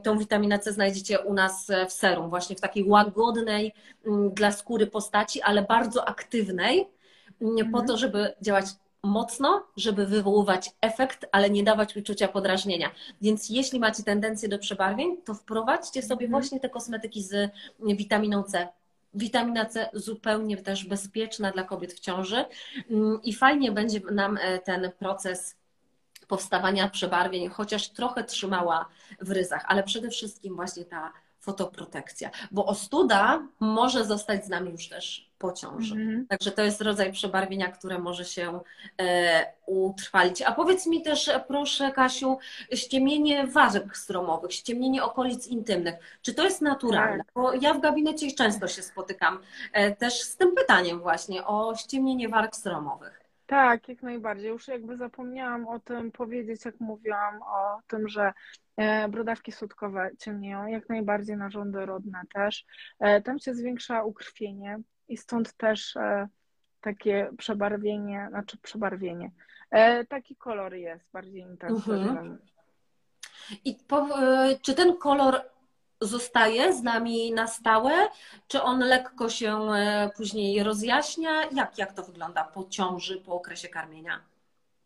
[0.03, 3.73] tą witaminę C znajdziecie u nas w serum, właśnie w takiej łagodnej
[4.33, 6.87] dla skóry postaci, ale bardzo aktywnej,
[7.71, 7.97] po to, mhm.
[7.97, 8.65] żeby działać
[9.03, 12.91] mocno, żeby wywoływać efekt, ale nie dawać uczucia podrażnienia.
[13.21, 16.31] Więc jeśli macie tendencję do przebarwień, to wprowadźcie sobie mhm.
[16.31, 18.67] właśnie te kosmetyki z witaminą C.
[19.13, 22.45] Witamina C zupełnie też bezpieczna dla kobiet w ciąży
[22.89, 25.55] mm, i fajnie będzie nam e, ten proces
[26.27, 28.85] powstawania przebarwień, chociaż trochę trzymała
[29.21, 34.89] w ryzach, ale przede wszystkim właśnie ta fotoprotekcja, bo ostuda może zostać z nami już
[34.89, 35.95] też po ciąży.
[35.95, 36.27] Mhm.
[36.27, 38.59] Także to jest rodzaj przebarwienia, które może się
[39.01, 40.41] e, utrwalić.
[40.41, 42.37] A powiedz mi też, e, proszę, Kasiu,
[42.73, 45.95] ściemnienie warzyw stromowych, ściemnienie okolic intymnych.
[46.21, 47.17] Czy to jest naturalne?
[47.17, 47.33] Tak.
[47.35, 49.39] Bo ja w gabinecie często się spotykam
[49.73, 53.20] e, też z tym pytaniem właśnie o ściemnienie warg stromowych.
[53.51, 54.49] Tak, jak najbardziej.
[54.49, 58.33] Już jakby zapomniałam o tym powiedzieć, jak mówiłam o tym, że
[58.77, 62.65] e, brodawki sutkowe ciemnieją, jak najbardziej narządy rodne też.
[62.99, 66.27] E, Tam się zwiększa ukrwienie i stąd też e,
[66.81, 69.31] takie przebarwienie, znaczy przebarwienie.
[70.09, 72.09] Taki kolor jest bardziej intensywny.
[72.09, 72.37] Mhm.
[73.65, 74.07] I po,
[74.61, 75.41] czy ten kolor
[76.01, 77.91] zostaje z nami na stałe,
[78.47, 81.31] czy on lekko się e, później rozjaśnia?
[81.51, 84.19] Jak, jak to wygląda po ciąży, po okresie karmienia?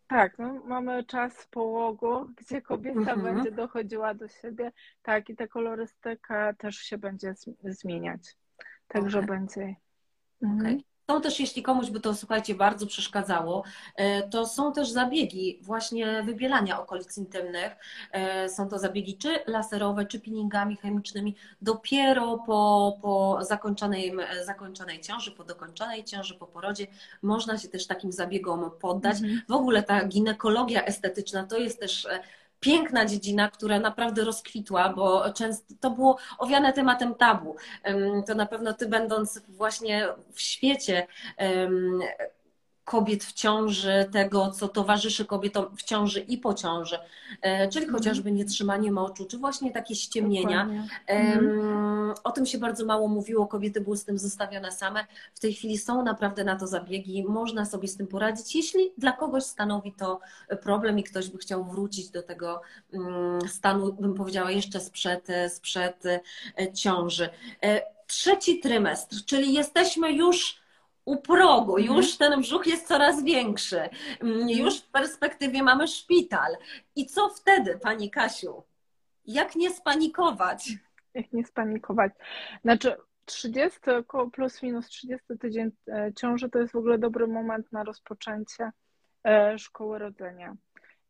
[0.08, 3.22] Tak, no, mamy czas połogu, gdzie kobieta Mhm.
[3.22, 4.72] będzie dochodziła do siebie.
[5.02, 8.22] Tak, i ta kolorystyka też się będzie zmieniać.
[8.88, 9.28] Także Okej.
[9.28, 9.76] będzie.
[10.44, 10.60] Mhm.
[10.62, 10.86] Okej.
[11.12, 13.64] Są też, jeśli komuś by to, słuchajcie, bardzo przeszkadzało,
[13.96, 17.76] e, to są też zabiegi właśnie wybielania okolic intymnych.
[18.12, 21.36] E, Są to zabiegi czy laserowe, czy peelingami chemicznymi.
[21.62, 24.14] Dopiero po, po zakończonej,
[24.46, 26.88] zakończonej ciąży, po dokończonej ciąży, po porodzie
[27.22, 29.18] można się też takim zabiegom poddać.
[29.18, 29.42] Mhm.
[29.50, 32.20] W ogóle ta ginekologia estetyczna to jest też e,
[32.66, 37.56] piękna dziedzina, która naprawdę rozkwitła, bo często to było owiane tematem tabu.
[38.28, 41.08] To na pewno ty, będąc właśnie w świecie
[42.86, 46.98] kobiet w ciąży, tego, co towarzyszy kobietom w ciąży i po ciąży,
[47.42, 47.98] e, czyli Mhm.
[48.04, 50.70] chociażby nietrzymanie moczu, czy właśnie takie ściemnienia.
[51.08, 52.14] Mhm.
[52.24, 55.06] O tym się bardzo mało mówiło, kobiety były z tym zostawione same.
[55.34, 59.12] W tej chwili są naprawdę na to zabiegi, można sobie z tym poradzić, jeśli dla
[59.12, 60.20] kogoś stanowi to
[60.62, 62.62] problem i ktoś by chciał wrócić do tego
[62.94, 67.30] mm, stanu, bym powiedziała, jeszcze sprzed, sprzed e, ciąży.
[67.64, 70.65] E, Trzeci trymestr, czyli jesteśmy już
[71.06, 71.98] u progu, Mhm.
[71.98, 73.90] już ten brzuch jest coraz większy,
[74.22, 76.58] Mm, już w perspektywie mamy szpital.
[76.96, 78.64] I co wtedy, Pani Kasiu?
[79.26, 80.70] Jak nie spanikować?
[81.14, 82.12] Jak nie spanikować.
[82.62, 82.96] Znaczy,
[83.26, 87.84] 30, około plus minus 30 tydzień e, ciąży to jest w ogóle dobry moment na
[87.84, 88.72] rozpoczęcie
[89.24, 90.56] e, szkoły rodzenia.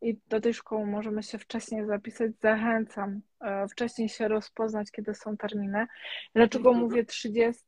[0.01, 2.31] I do tej szkoły możemy się wcześniej zapisać.
[2.41, 5.87] Zachęcam, e, wcześniej się rozpoznać, kiedy są terminy.
[6.35, 6.85] Dlaczego Mhm.
[6.85, 7.65] mówię 30?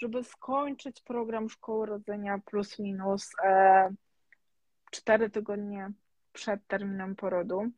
[0.00, 3.94] Żeby skończyć program szkoły rodzenia plus minus e,
[4.90, 5.92] 4 tygodnie
[6.32, 7.70] przed terminem porodu.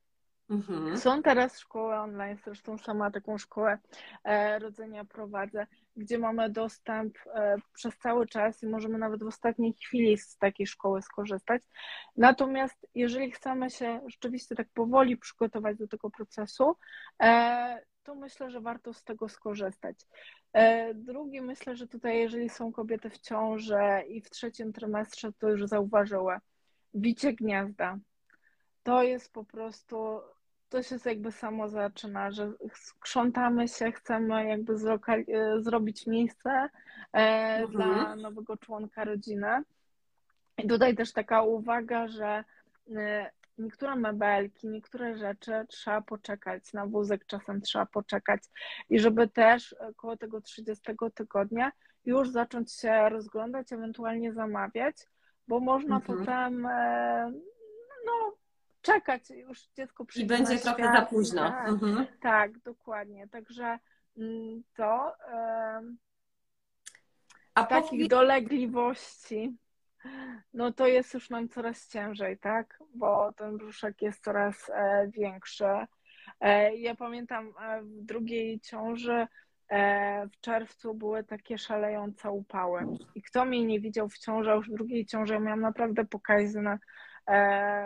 [0.50, 0.96] Mhm.
[0.96, 3.78] Są teraz szkoły online, zresztą sama taką szkołę
[4.24, 5.66] e, rodzenia prowadzę,
[5.96, 10.66] gdzie mamy dostęp e, przez cały czas i możemy nawet w ostatniej chwili z takiej
[10.66, 11.62] szkoły skorzystać.
[12.16, 16.76] Natomiast jeżeli chcemy się rzeczywiście tak powoli przygotować do tego procesu,
[17.22, 19.96] e, to myślę, że warto z tego skorzystać.
[20.52, 25.48] E, Drugi, myślę, że tutaj, jeżeli są kobiety w ciąży i w trzecim trymestrze, to
[25.48, 26.36] już zauważyły,
[26.94, 27.98] bicie gniazda.
[28.82, 30.20] To jest po prostu,
[30.68, 32.52] to się jakby samo zaczyna, że
[33.00, 36.68] krzątamy się, chcemy jakby e, zrobić miejsce e,
[37.12, 37.68] Mhm.
[37.70, 39.62] dla nowego członka rodziny.
[40.58, 42.44] I tutaj też taka uwaga, że
[43.58, 48.42] niektóre mebelki, niektóre rzeczy trzeba poczekać, na wózek czasem trzeba poczekać
[48.90, 50.84] i żeby też e, koło tego 30
[51.14, 51.72] tygodnia
[52.04, 54.96] już zacząć się rozglądać, ewentualnie zamawiać,
[55.48, 56.18] bo można Mhm.
[56.18, 57.32] potem e,
[58.06, 58.36] no,
[58.82, 61.42] czekać, już dziecko I przyjdzie będzie na trochę za późno.
[61.42, 62.06] Tak, Mhm.
[62.20, 63.28] tak, dokładnie.
[63.28, 63.78] Także
[64.16, 65.16] mm, to
[67.54, 69.56] A takich dolegliwości,
[70.54, 72.78] no to jest już nam coraz ciężej, tak?
[72.94, 75.66] Bo ten brzuszek jest coraz e, większy.
[76.40, 79.26] E, ja pamiętam e, w drugiej ciąży
[80.32, 82.86] w czerwcu były takie szalejące upały.
[83.14, 86.04] I kto mnie nie widział w ciąży, a już w drugiej ciąży ja miałam naprawdę
[86.04, 86.78] pokaźny e,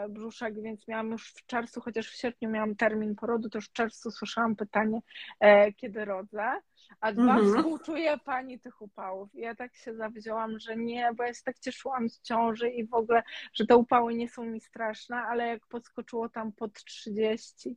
[0.09, 3.72] brzuszek, więc miałam już w czerwcu, chociaż w sierpniu miałam termin porodu, to już w
[3.72, 5.01] czerwcu słyszałam pytanie,
[5.41, 6.53] e, kiedy rodzę.
[7.01, 7.55] A dwa, Mhm.
[7.55, 9.34] współczuję pani tych upałów.
[9.34, 12.87] I ja tak się zawzięłam, że nie, bo ja się tak cieszyłam z ciąży i
[12.87, 13.22] w ogóle,
[13.53, 17.76] że te upały nie są mi straszne, ale jak podskoczyło tam pod 30,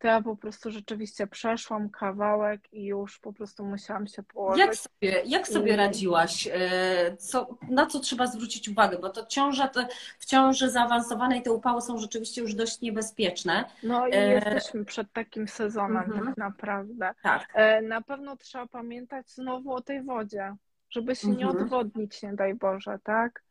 [0.00, 4.60] to ja po prostu rzeczywiście przeszłam kawałek i już po prostu musiałam się położyć.
[4.66, 6.48] jak sobie, jak sobie I- radziłaś?
[6.52, 8.98] E, Co, na co trzeba zwrócić uwagę?
[8.98, 9.80] Bo to ciąża, to
[10.18, 13.64] w ciąży zaawansowanej te upały są rzeczywiście już dość niebezpieczne.
[13.82, 16.26] No i E, jesteśmy przed takim sezonem Mhm.
[16.26, 17.14] tak naprawdę.
[17.22, 17.48] Tak.
[17.54, 20.54] E, Na pewno trzeba pamiętać znowu o tej wodzie,
[20.90, 21.62] żeby się nie Mhm.
[21.64, 23.42] odwodnić, nie daj Boże, tak?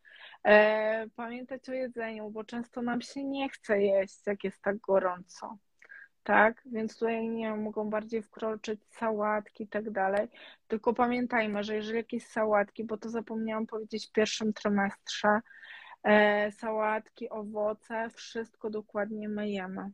[0.46, 5.58] E, pamiętać o jedzeniu, bo często nam się nie chce jeść, jak jest tak gorąco.
[6.30, 10.28] Tak, więc tutaj nie mogą bardziej wkroczyć sałatki i tak dalej.
[10.68, 15.40] Tylko pamiętajmy, że jeżeli jakieś sałatki, bo to zapomniałam powiedzieć w pierwszym trymestrze,
[16.04, 19.92] e, sałatki, owoce, wszystko dokładnie myjemy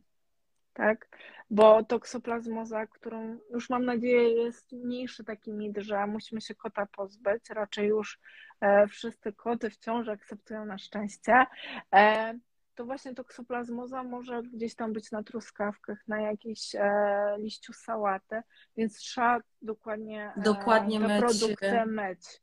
[0.74, 1.08] tak?
[1.50, 7.50] Bo toksoplazmoza, którą już mam nadzieję jest mniejszy taki mit, że musimy się kota pozbyć,
[7.50, 8.20] raczej już
[8.60, 11.46] e, wszyscy koty wciąż akceptują na szczęście,
[11.94, 12.34] e,
[12.76, 18.42] to właśnie toksoplazmoza może gdzieś tam być na truskawkach, na jakiejś e, liściu sałaty,
[18.76, 21.18] więc trzeba dokładnie, dokładnie te myć.
[21.18, 22.40] produkty myć.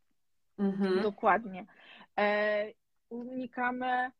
[0.57, 1.01] Mhm.
[1.01, 1.65] Dokładnie.
[3.09, 4.11] Unikamy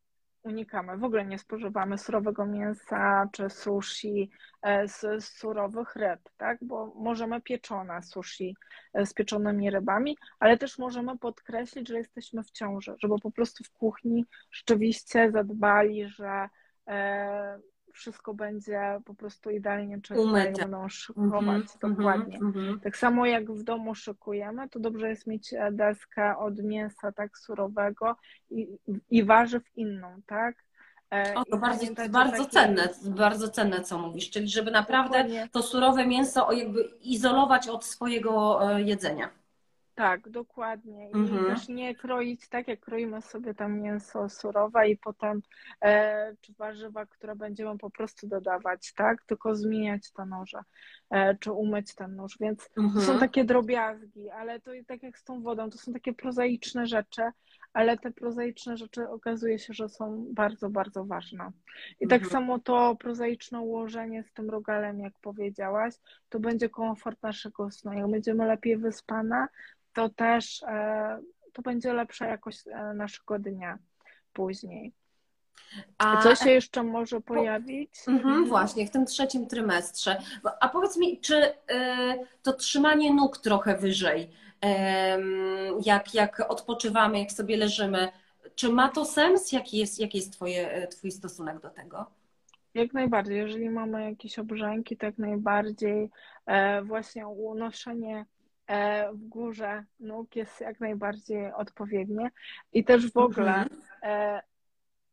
[0.44, 0.98] unikamy.
[0.98, 4.30] W ogóle nie spożywamy surowego mięsa czy sushi
[4.62, 6.58] e, z, surowych ryb, tak?
[6.62, 8.56] Bo możemy pieczone sushi
[8.94, 13.64] e, z pieczonymi rybami, ale też możemy podkreślić, że jesteśmy w ciąży, żeby po prostu
[13.64, 16.48] w kuchni rzeczywiście zadbali, że
[16.88, 17.58] e,
[17.94, 22.36] wszystko będzie po prostu idealnie czyste i będą szykować mm -hmm, dokładnie.
[22.36, 22.80] Mm -hmm.
[22.80, 28.16] Tak samo jak w domu szykujemy, to dobrze jest mieć deskę od mięsa tak surowego
[28.50, 28.68] i,
[29.10, 30.64] i warzyw inną, tak?
[31.14, 35.48] E, o, to bardzo, bardzo cenne, bardzo cenne, co mówisz, czyli żeby naprawdę Dokładnie.
[35.52, 39.43] to surowe mięso jakby izolować od swojego e, jedzenia.
[39.94, 41.10] Tak, dokładnie.
[41.10, 41.44] I mhm.
[41.44, 45.42] też nie kroić tak, jak kroimy sobie tam mięso surowe i potem
[45.82, 49.22] e, czy warzywa, które będziemy po prostu dodawać, tak?
[49.26, 50.58] Tylko zmieniać te noże,
[51.10, 52.36] e, czy umyć ten nóż.
[52.40, 52.94] Więc mhm.
[52.94, 53.20] to są mhm.
[53.20, 57.22] takie drobiazgi, ale to tak jak z tą wodą, to są takie prozaiczne rzeczy,
[57.72, 61.50] ale te prozaiczne rzeczy okazuje się, że są bardzo, bardzo ważne.
[62.00, 62.20] I tak mhm.
[62.20, 65.94] tak samo to prozaiczne ułożenie z tym rogalem, jak powiedziałaś,
[66.28, 67.92] to będzie komfort naszego snu.
[67.92, 69.46] Jak będziemy lepiej wyspane,
[69.94, 71.20] to też e,
[71.52, 73.78] to będzie lepsza jakość e, naszego dnia
[74.32, 74.92] później.
[75.98, 77.90] A co się jeszcze może pojawić?
[78.08, 80.22] Mhm, właśnie, w tym trzecim trymestrze.
[80.60, 81.54] A powiedz mi, czy y,
[82.42, 84.30] to trzymanie nóg trochę wyżej,
[85.84, 88.08] jak, jak odpoczywamy, jak sobie leżymy,
[88.54, 89.52] czy ma to sens?
[89.52, 92.06] Jaki jest, jaki jest twoje, Twój stosunek do tego?
[92.74, 93.36] Jak najbardziej.
[93.36, 96.10] Jeżeli mamy jakieś obrzęki, to jak najbardziej
[96.46, 98.33] e, właśnie unoszenie E,
[99.12, 102.30] w górze nóg jest jak najbardziej odpowiednie.
[102.72, 103.80] I też w ogóle mhm.
[104.02, 104.42] e,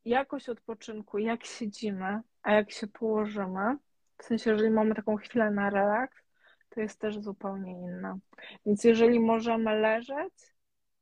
[0.06, 3.78] jakość odpoczynku, jak siedzimy, a jak się położymy,
[4.18, 6.24] w sensie, jeżeli mamy taką chwilę na relaks,
[6.70, 8.18] to jest też zupełnie inna.
[8.66, 10.34] Więc jeżeli możemy leżeć,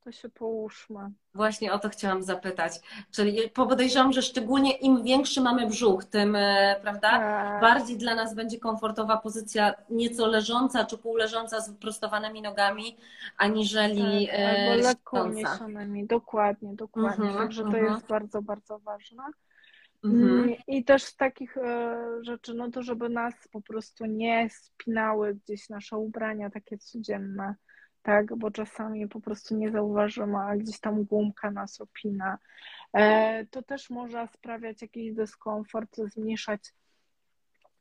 [0.03, 1.11] to się połóżmy.
[1.33, 2.73] Właśnie o to chciałam zapytać.
[3.11, 7.61] Czyli podejrzewam, że szczególnie im większy mamy brzuch, tym, e, prawda, tak.
[7.61, 12.97] bardziej dla nas będzie komfortowa pozycja nieco leżąca czy półleżąca z wyprostowanymi nogami,
[13.37, 16.07] aniżeli tak, albo e, lekko uniesionymi.
[16.07, 17.25] Dokładnie, dokładnie.
[17.25, 17.85] Mhm, Także to mhm.
[17.85, 19.23] jest bardzo, bardzo ważne.
[20.03, 20.39] Mhm.
[20.39, 25.35] Mm, I też z takich e, rzeczy, no to żeby nas po prostu nie spinały
[25.35, 27.55] gdzieś nasze ubrania takie codzienne
[28.03, 32.37] tak, bo czasami po prostu nie zauważymy, a gdzieś tam gumka nas opina.
[32.93, 36.61] E, to też może sprawiać jakiś dyskomfort, zmniejszać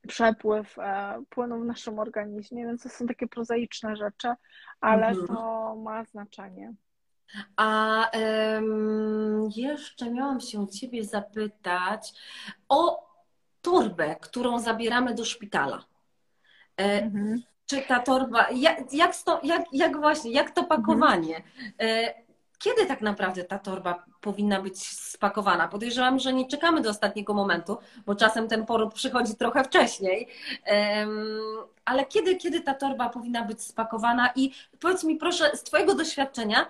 [0.08, 4.34] przepływ e, płynu w naszym organizmie, więc to są takie prozaiczne rzeczy,
[4.80, 5.26] ale mhm.
[5.26, 6.74] to ma znaczenie.
[7.56, 8.10] A
[8.54, 12.12] um, jeszcze miałam się Ciebie zapytać
[12.68, 13.08] o
[13.62, 15.84] torbę, którą zabieramy do szpitala.
[16.76, 19.12] E, mhm czy ta torba, jak, jak,
[19.42, 21.36] jak, jak właśnie, jak to pakowanie?
[21.36, 22.12] Mhm.
[22.58, 25.68] Kiedy tak naprawdę ta torba powinna być spakowana?
[25.68, 30.28] Podejrzewam, że nie czekamy do ostatniego momentu, bo czasem ten poród przychodzi trochę wcześniej.
[31.84, 34.30] Ale kiedy, kiedy ta torba powinna być spakowana?
[34.36, 36.66] I powiedz mi proszę, z Twojego doświadczenia,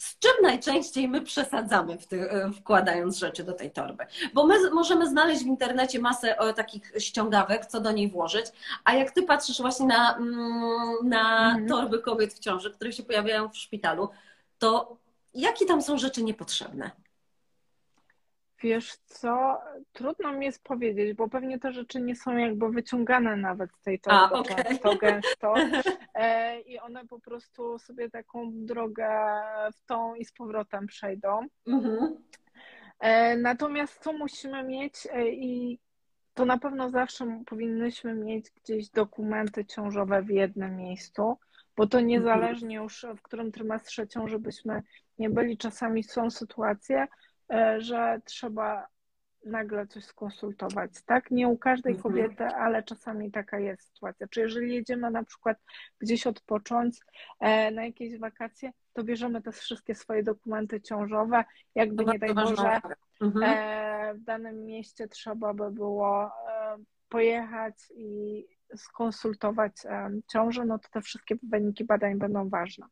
[0.00, 4.06] z czym najczęściej my przesadzamy ty, e, wkładając rzeczy do tej torby?
[4.34, 8.46] Bo my możemy znaleźć w internecie masę takich ściągawek, co do niej włożyć,
[8.84, 10.38] a jak ty patrzysz właśnie na, mm,
[11.02, 11.68] na mhm.
[11.68, 14.08] torby kobiet w ciąży, które się pojawiają w szpitalu,
[14.58, 14.96] to
[15.34, 16.90] jakie tam są rzeczy niepotrzebne?
[18.62, 19.60] Wiesz co,
[19.92, 24.00] trudno mi jest powiedzieć, bo pewnie te rzeczy nie są jakby wyciągane nawet z tej
[24.00, 24.64] torby okay.
[24.64, 25.54] często, gęsto
[26.14, 29.08] e, i one po prostu sobie taką drogę
[29.74, 31.46] w tą i z powrotem przejdą.
[31.66, 32.16] Mhm.
[33.00, 35.78] E, natomiast co musimy mieć e, i
[36.34, 41.38] to na pewno zawsze powinnyśmy mieć gdzieś dokumenty ciążowe w jednym miejscu,
[41.76, 44.82] bo to niezależnie już w którym trymestrze ciąży byśmy
[45.18, 47.06] nie byli, czasami są sytuacje,
[47.78, 48.86] że trzeba
[49.44, 51.30] nagle coś skonsultować, tak?
[51.30, 52.02] Nie u każdej mhm.
[52.02, 54.28] kobiety, ale czasami taka jest sytuacja.
[54.28, 55.58] Czy jeżeli jedziemy na przykład
[55.98, 56.98] gdzieś odpocząć
[57.40, 61.44] e, na jakieś wakacje, to bierzemy te wszystkie swoje dokumenty ciążowe,
[61.74, 62.80] jakby To nie daj Boże,
[63.20, 63.44] Mhm.
[63.44, 66.30] e, w danym mieście trzeba by było e,
[67.08, 68.46] pojechać i
[68.76, 72.86] skonsultować e, ciążę, no to te wszystkie wyniki badań będą ważne.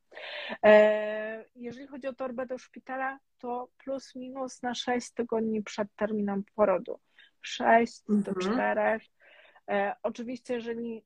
[0.64, 6.44] E, Jeżeli chodzi o torbę do szpitala, to plus minus na 6 tygodni przed terminem
[6.54, 6.98] porodu.
[7.42, 8.34] 6 do Mhm.
[8.34, 9.00] 4.
[9.70, 11.04] E, Oczywiście, jeżeli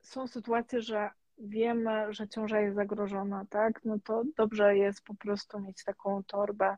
[0.00, 5.60] są sytuacje, że wiemy, że ciąża jest zagrożona, tak, no to dobrze jest po prostu
[5.60, 6.76] mieć taką torbę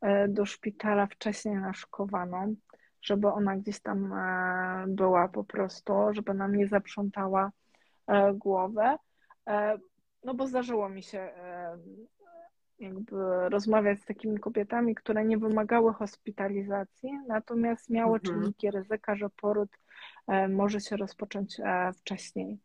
[0.00, 2.54] e, do szpitala wcześniej naszykowaną,
[3.02, 7.50] żeby ona gdzieś tam e, była po prostu, żeby nam nie zaprzątała
[8.34, 8.96] głowę.
[10.24, 11.32] No bo zdarzyło mi się
[12.80, 18.20] jakby rozmawiać z takimi kobietami, które nie wymagały hospitalizacji, natomiast miały Mhm.
[18.34, 19.70] czynniki ryzyka, że poród
[20.28, 22.58] e, może się rozpocząć e, wcześniej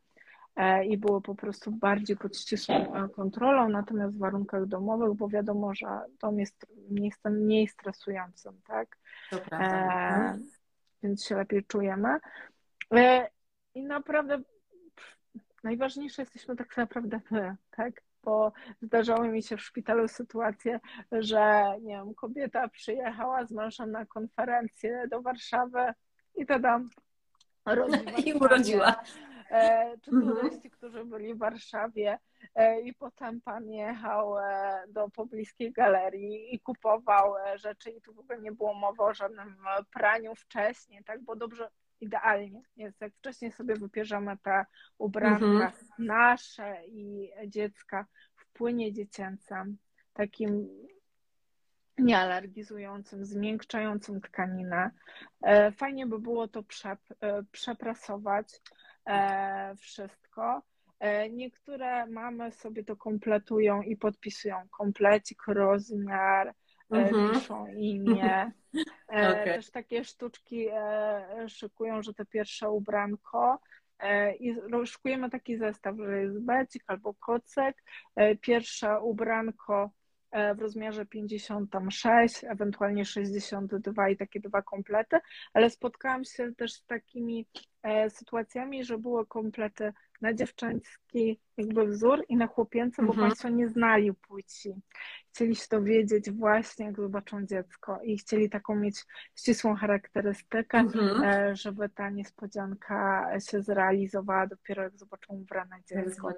[0.56, 5.76] e, i były po prostu bardziej pod ścisłą kontrolą, natomiast w warunkach domowych, bo wiadomo,
[5.76, 5.88] że
[6.22, 8.98] dom jest miejscem mniej stresującym, tak?
[9.30, 9.78] To prawda.
[9.78, 10.46] E, Mhm.
[11.04, 12.20] więc się lepiej czujemy.
[12.94, 13.30] E,
[13.76, 14.38] I naprawdę
[14.96, 15.18] pff,
[15.64, 18.02] najważniejsze jesteśmy tak naprawdę my, tak?
[18.26, 18.52] Bo
[18.82, 20.80] zdarzały mi się w szpitalu sytuacje,
[21.12, 25.94] że nie wiem, kobieta przyjechała z mężem na konferencję do Warszawy
[26.36, 26.80] i tada
[28.26, 28.96] I urodziła.
[29.52, 30.36] E, czy Mhm.
[30.36, 32.20] turyści, którzy byli w Warszawie
[32.56, 38.20] e, i potem pan jechał e, do pobliskiej galerii i kupował rzeczy i tu w
[38.20, 39.58] ogóle nie było mowy o żadnym
[39.94, 41.70] praniu wcześniej, tak, bo dobrze,
[42.02, 44.66] idealnie jest, jak wcześniej sobie wypierzemy te
[44.98, 45.72] ubranka Mhm.
[46.00, 49.78] nasze i dziecka w płynie dziecięcym,
[50.14, 50.70] takim
[51.98, 54.92] niealergizującym, zmiękczającym tkaninę.
[55.42, 58.62] E, Fajnie by było to przep, e, przeprasować
[59.06, 60.62] e, wszystko.
[61.32, 66.54] Niektóre mamy sobie to kompletują i podpisują komplecik, rozmiar,
[66.90, 67.34] Mhm.
[67.34, 68.52] piszą imię.
[69.08, 69.46] Okej.
[69.46, 73.60] Też takie sztuczki e, szykują, że to pierwsze ubranko
[74.00, 74.56] e, i
[74.86, 77.84] szykujemy taki zestaw, że jest becik albo kocek,
[78.16, 79.90] e, pierwsze ubranko
[80.56, 85.20] w rozmiarze 56, ewentualnie 62 i takie dwa komplety,
[85.54, 87.48] ale spotkałam się też z takimi
[88.10, 93.28] sytuacjami, że były komplety na dziewczęcki jakby wzór i na chłopięcy, bo Mhm.
[93.28, 94.74] Państwo nie znali płci.
[95.34, 99.04] Chcieli się dowiedzieć właśnie, jak zobaczą dziecko i chcieli taką mieć
[99.36, 101.24] ścisłą charakterystykę, Mhm.
[101.24, 106.34] e, żeby ta niespodzianka się zrealizowała dopiero jak zobaczą ubrane dziecko.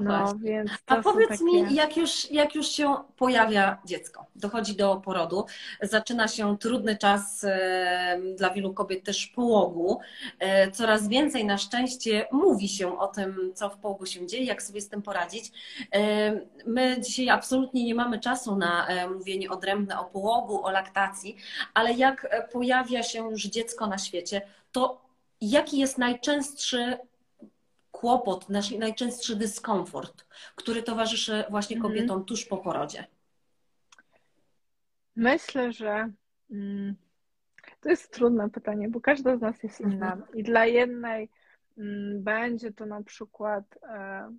[0.00, 1.44] No, więc A powiedz takie...
[1.44, 5.46] mi, jak już, jak już się pojawia dziecko, dochodzi do porodu,
[5.82, 10.00] zaczyna się trudny czas e, dla wielu kobiet też połogu.
[10.38, 14.62] E, Coraz więcej na szczęście mówi się o tym, co w połogu się dzieje, jak
[14.62, 15.52] sobie z tym poradzić.
[15.92, 16.32] E,
[16.66, 21.36] My dzisiaj absolutnie nie mamy czasu na e, mówienie odrębne o połogu, o laktacji,
[21.74, 24.42] ale jak pojawia się już dziecko na świecie,
[24.72, 25.04] to
[25.40, 26.98] jaki jest najczęstszy
[27.94, 31.94] kłopot, nasz najczęstszy dyskomfort, który towarzyszy właśnie Mhm.
[31.94, 33.06] kobietom tuż po porodzie?
[35.16, 36.10] Myślę, że
[36.50, 36.96] mm,
[37.80, 40.12] to jest trudne pytanie, bo każda z nas jest inna.
[40.12, 40.34] Mhm.
[40.34, 41.30] I dla jednej
[41.78, 44.30] mm, będzie to na przykład e,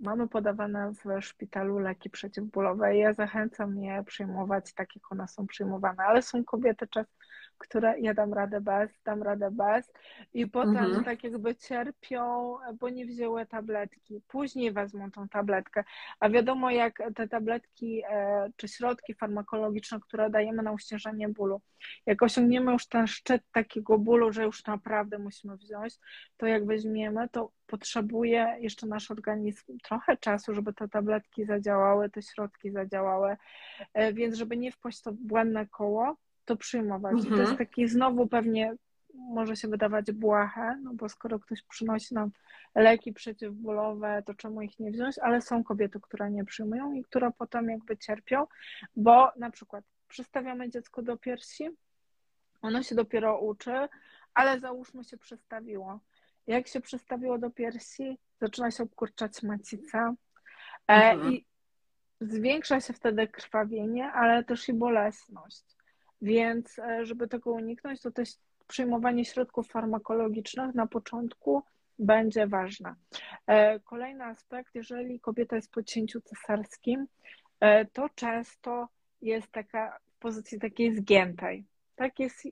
[0.00, 5.46] mamy podawane w szpitalu leki przeciwbólowe i ja zachęcam je przyjmować tak, jak one są
[5.46, 7.06] przyjmowane, ale są kobiety czas,
[7.62, 9.92] które ja dam radę bez, dam radę bez
[10.34, 11.04] i potem Mhm.
[11.04, 14.20] tak jakby cierpią, bo nie wzięły tabletki.
[14.28, 15.84] Później wezmą tą tabletkę,
[16.20, 21.60] a wiadomo jak te tabletki e, czy środki farmakologiczne, które dajemy na uścieżenie bólu,
[22.06, 25.94] jak osiągniemy już ten szczyt takiego bólu, że już naprawdę musimy wziąć,
[26.36, 32.22] to jak weźmiemy, to potrzebuje jeszcze nasz organizm trochę czasu, żeby te tabletki zadziałały, te
[32.22, 33.36] środki zadziałały,
[33.94, 37.12] E, więc żeby nie wpaść w to błędne koło, to przyjmować.
[37.18, 37.40] I to Mhm.
[37.46, 38.74] jest taki znowu pewnie
[39.14, 42.30] może się wydawać błahe, no bo skoro ktoś przynosi nam
[42.74, 45.18] leki przeciwbólowe, to czemu ich nie wziąć?
[45.18, 48.46] Ale są kobiety, które nie przyjmują i które potem jakby cierpią,
[48.96, 51.68] bo na przykład przystawiamy dziecko do piersi,
[52.62, 53.88] ono się dopiero uczy,
[54.34, 56.00] ale załóżmy się przystawiło.
[56.46, 60.14] Jak się przystawiło do piersi, zaczyna się obkurczać macica
[60.88, 61.32] e, Mhm.
[61.32, 61.46] i
[62.20, 65.64] zwiększa się wtedy krwawienie, ale też i bolesność.
[66.22, 68.28] Więc e, żeby tego uniknąć, to też
[68.66, 71.62] przyjmowanie środków farmakologicznych na początku
[71.98, 72.94] będzie ważne.
[73.46, 77.06] E, Kolejny aspekt, jeżeli kobieta jest po cięciu cesarskim,
[77.60, 78.88] e, to często
[79.22, 81.64] jest taka w pozycji takiej zgiętej.
[81.96, 82.44] Tak jest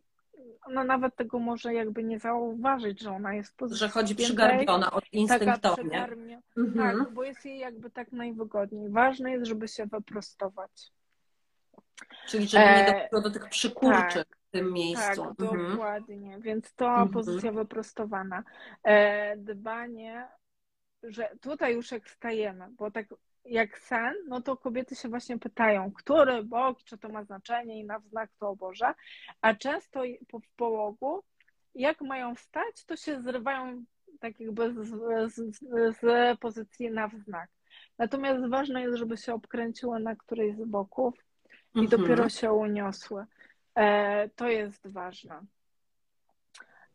[0.67, 4.27] ona nawet tego może jakby nie zauważyć, że ona jest w pozycji Że chodzi spiętej,
[4.27, 6.09] przygarbiona od instynktownie.
[6.57, 6.99] Mhm.
[6.99, 8.91] Tak, bo jest jej jakby tak najwygodniej.
[8.91, 10.93] Ważne jest, żeby się wyprostować.
[12.31, 15.25] Czyli żeby nie E, dochodziło do tych przykurczy tak, w tym Tak, miejscu.
[15.41, 15.71] Mhm.
[15.71, 16.39] dokładnie.
[16.41, 17.11] Więc to Mhm.
[17.11, 18.43] pozycja wyprostowana.
[18.85, 20.29] E, dbanie,
[21.03, 23.07] że tutaj już jak stajemy, bo tak
[23.45, 27.85] jak sen, no to kobiety się właśnie pytają, który bok, czy to ma znaczenie i
[27.85, 28.95] na wznak to o Boże,
[29.41, 30.03] a często
[30.33, 31.23] w połogu,
[31.75, 33.85] jak mają wstać, to się zrywają
[34.21, 34.89] tak jakby z,
[35.35, 35.59] z,
[36.01, 37.51] z pozycji na wznak.
[37.99, 41.15] Natomiast ważne jest, żeby się obkręciły na którejś z boków
[41.75, 42.01] i Mhm.
[42.03, 43.25] dopiero się uniosły.
[43.75, 45.41] E, to jest ważne.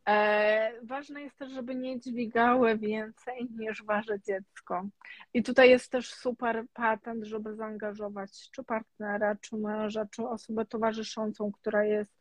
[0.07, 4.87] E, ważne jest też, żeby nie dźwigały więcej niż waży dziecko.
[5.33, 11.51] I tutaj jest też super patent, żeby zaangażować czy partnera, czy męża, czy osobę towarzyszącą,
[11.51, 12.11] która jest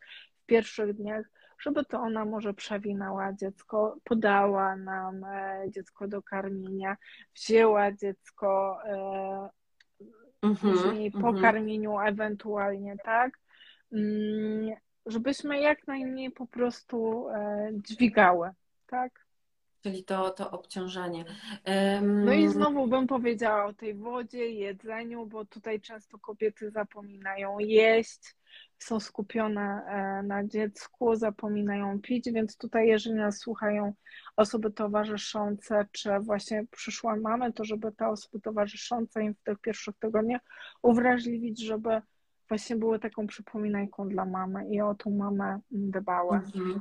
[0.42, 1.26] w pierwszych dniach,
[1.58, 6.96] żeby to ona może przewinęła dziecko, podała nam e, dziecko do karmienia,
[7.34, 9.48] wzięła dziecko e,
[10.44, 10.56] Mhm.
[10.74, 11.42] później po Mhm.
[11.42, 13.38] karmieniu ewentualnie, tak?
[13.92, 14.76] Mm,
[15.06, 18.50] Żebyśmy jak najmniej po prostu e, dźwigały,
[18.86, 19.24] tak?
[19.82, 21.24] Czyli to, to obciążenie.
[21.64, 27.58] Em, No i znowu bym powiedziała o tej wodzie, jedzeniu, bo tutaj często kobiety zapominają
[27.58, 28.36] jeść,
[28.78, 33.94] są skupione e, na dziecku, zapominają pić, więc tutaj jeżeli nas słuchają
[34.36, 39.96] osoby towarzyszące, czy właśnie przyszłe mamy, to żeby te osoby towarzyszące im w tych pierwszych
[39.98, 40.42] tygodniach
[40.82, 42.02] uwrażliwić, żeby
[42.48, 46.36] właśnie były taką przypominajką dla mamy i o tą mamę dbały.
[46.36, 46.80] Mhm.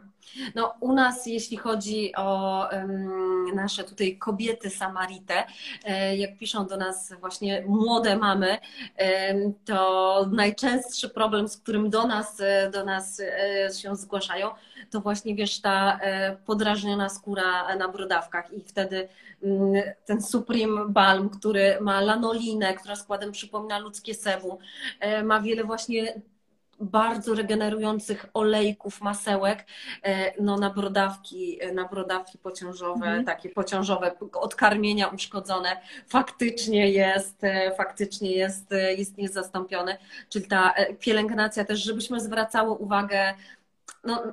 [0.55, 5.43] No, u nas, jeśli chodzi o em, nasze tutaj kobiety Samaritę,
[5.85, 8.57] e, jak piszą do nas właśnie młode mamy,
[8.95, 14.49] em, to najczęstszy problem, z którym do nas, e, do nas e, się zgłaszają,
[14.89, 19.07] to właśnie wiesz, ta e, podrażniona skóra na brodawkach i wtedy
[19.43, 24.57] mm, ten Supreme Balm, który ma lanolinę, która składem przypomina ludzkie sebum,
[24.99, 26.21] e, ma wiele właśnie
[26.79, 29.65] bardzo regenerujących olejków, masełek,
[30.03, 33.25] e, no na brodawki, na brodawki pociążowe, Mhm.
[33.25, 37.41] takie pociążowe, od karmienia uszkodzone, faktycznie jest,
[37.77, 38.65] faktycznie jest,
[38.97, 39.97] jest niezastąpiony.
[40.29, 43.33] Czyli ta pielęgnacja też, żebyśmy zwracały uwagę,
[44.03, 44.23] no,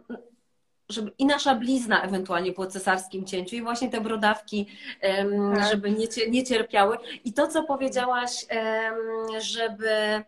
[0.91, 4.67] żeby i nasza blizna ewentualnie po cesarskim cięciu i właśnie te brodawki,
[5.55, 5.71] Tak.
[5.71, 6.99] żeby nie, nie cierpiały.
[7.25, 8.47] I to, co powiedziałaś,
[9.41, 10.25] żeby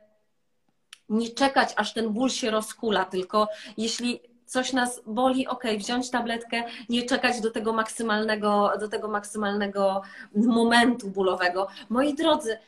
[1.09, 6.65] nie czekać, aż ten ból się rozkula, tylko jeśli coś nas boli, ok, wziąć tabletkę,
[6.89, 10.03] nie czekać do tego maksymalnego, do tego maksymalnego
[10.35, 11.69] momentu bólowego.
[11.89, 12.59] Moi drodzy,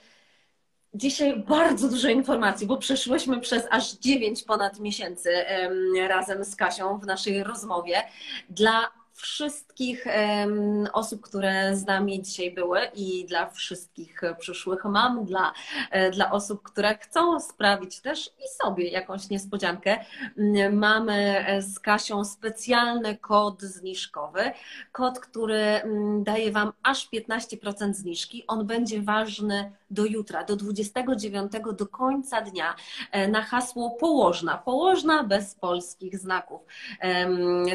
[0.95, 5.73] dzisiaj bardzo dużo informacji, bo przeszłyśmy przez aż 9 ponad miesięcy em,
[6.09, 8.03] razem z Kasią w naszej rozmowie.
[8.51, 10.05] Dla wszystkich
[10.93, 15.53] osób, które z nami dzisiaj były i dla wszystkich przyszłych mam, dla,
[15.91, 20.05] e, dla osób, które chcą sprawić też i sobie jakąś niespodziankę,
[20.39, 24.53] m, mamy e, z Kasią specjalny kod zniżkowy.
[24.93, 28.45] Kod, który mm, daje Wam aż 15% zniżki.
[28.47, 32.75] On będzie ważny do jutra, do 29, do końca dnia
[33.11, 34.59] e, na hasło położna.
[34.59, 36.61] Położna bez polskich znaków.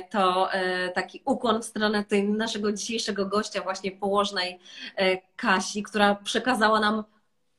[0.09, 4.59] To e, taki ukłon w stronę naszego dzisiejszego gościa, właśnie położnej
[4.95, 7.03] e, Kasi, która przekazała nam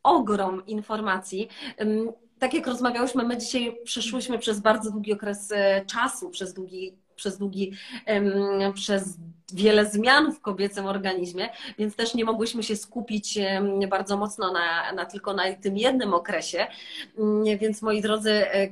[0.02, 1.48] ogrom informacji.
[2.38, 5.52] Tak jak rozmawiałyśmy, my dzisiaj przeszłyśmy przez bardzo długi okres
[5.86, 7.72] czasu, przez długi, przez długi,
[8.74, 9.16] przez
[9.52, 11.48] wiele zmian w kobiecym organizmie,
[11.78, 13.38] więc też nie mogłyśmy się skupić
[13.88, 16.66] bardzo mocno na, na tylko na tym jednym okresie.
[17.18, 18.68] Mm, Więc moi drodzy, e,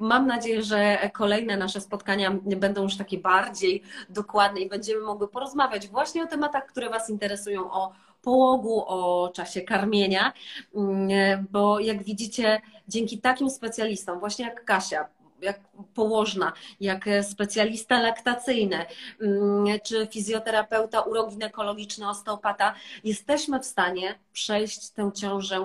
[0.00, 5.88] Mam nadzieję, że kolejne nasze spotkania będą już takie bardziej dokładne i będziemy mogły porozmawiać
[5.88, 7.92] właśnie o tematach, które Was interesują, o
[8.22, 10.32] połogu, o czasie karmienia,
[10.74, 15.08] Mm, bo jak widzicie, dzięki takim specjalistom, właśnie jak Kasia,
[15.42, 15.60] jak
[15.94, 18.86] położna, jak specjalista laktacyjny,
[19.20, 22.74] mm, czy fizjoterapeuta uroginekologiczny, osteopata,
[23.04, 25.56] jesteśmy w stanie przejść tę ciążę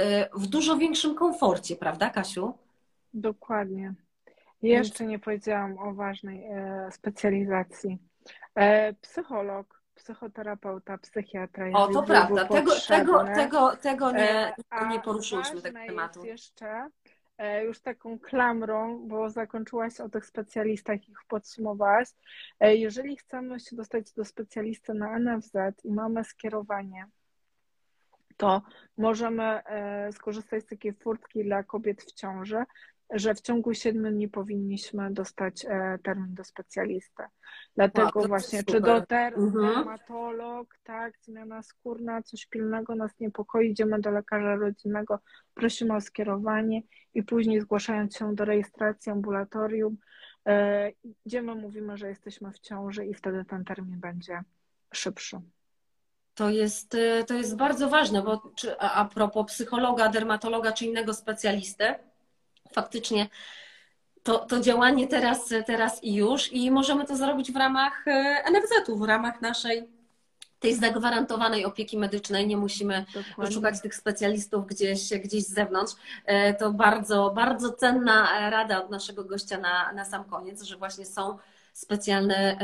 [0.00, 0.02] y,
[0.34, 2.54] w dużo większym komforcie, prawda, Kasiu?
[3.14, 3.94] Dokładnie.
[4.62, 7.98] Jeszcze nie powiedziałam o ważnej e, specjalizacji.
[8.54, 11.70] E, psycholog, psychoterapeuta, psychiatra.
[11.74, 12.44] O, to prawda.
[12.44, 16.24] Tego, tego, tego, tego nie, E, nie poruszyłyśmy tego tematu.
[16.24, 16.90] jest jeszcze e,
[17.64, 22.08] już taką klamrą, bo zakończyłaś o tych specjalistach, ich podsumowałaś.
[22.60, 25.52] E, Jeżeli chcemy się dostać do specjalisty na NFZ
[25.84, 27.06] i mamy skierowanie,
[28.36, 28.62] to
[28.96, 32.64] możemy e, skorzystać z takiej furtki dla kobiet w ciąży
[33.10, 37.22] że w ciągu 7 dni powinniśmy dostać e, termin do specjalisty.
[37.76, 39.74] Dlatego to właśnie, czy do ter- Mhm.
[39.74, 45.18] dermatolog, tak, zmiana skórna, coś pilnego nas niepokoi, idziemy do lekarza rodzinnego,
[45.54, 46.82] prosimy o skierowanie
[47.14, 49.96] i później zgłaszając się do rejestracji ambulatorium,
[50.46, 50.92] e,
[51.26, 54.40] idziemy, mówimy, że jesteśmy w ciąży i wtedy ten termin będzie
[54.94, 55.40] szybszy.
[56.34, 60.86] To jest, y, to jest bardzo ważne, bo czy, a, a propos psychologa, dermatologa czy
[60.86, 61.94] innego specjalisty,
[62.72, 63.28] faktycznie
[64.22, 68.96] to, to działanie teraz, teraz i już i możemy to zrobić w ramach e, NFZ-u,
[68.96, 69.88] w ramach naszej
[70.60, 72.46] tej zagwarantowanej opieki medycznej.
[72.46, 73.54] Nie musimy Dokładnie.
[73.54, 75.92] szukać tych specjalistów gdzieś, gdzieś z zewnątrz.
[76.24, 81.06] E, To bardzo, bardzo cenna rada od naszego gościa na, na sam koniec, że właśnie
[81.06, 81.38] są
[81.72, 82.58] specjalne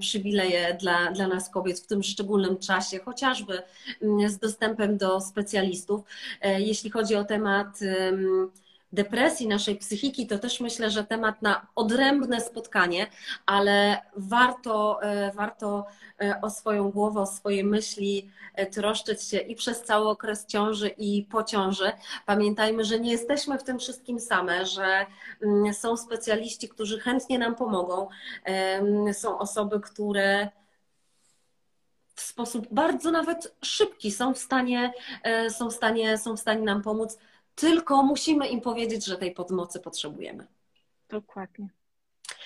[0.00, 3.62] przywileje dla, dla nas kobiet w tym szczególnym czasie, chociażby
[4.02, 6.00] mm, z dostępem do specjalistów.
[6.40, 8.50] E, Jeśli chodzi o temat em,
[8.92, 13.06] depresji, naszej psychiki, to też myślę, że temat na odrębne spotkanie,
[13.46, 15.86] ale warto, e, warto
[16.20, 20.88] e, o swoją głowę, o swoje myśli e, troszczyć się i przez cały okres ciąży
[20.88, 21.92] i po ciąży.
[22.26, 25.06] Pamiętajmy, że nie jesteśmy w tym wszystkim same, że
[25.42, 28.08] mm, są specjaliści, którzy chętnie nam pomogą.
[28.44, 30.48] Em, Są osoby, które
[32.14, 34.92] w sposób bardzo nawet szybki są w stanie,
[35.48, 37.18] są w stanie, są w stanie nam pomóc,
[37.60, 40.46] tylko musimy im powiedzieć, że tej pomocy potrzebujemy.
[41.08, 41.68] Dokładnie.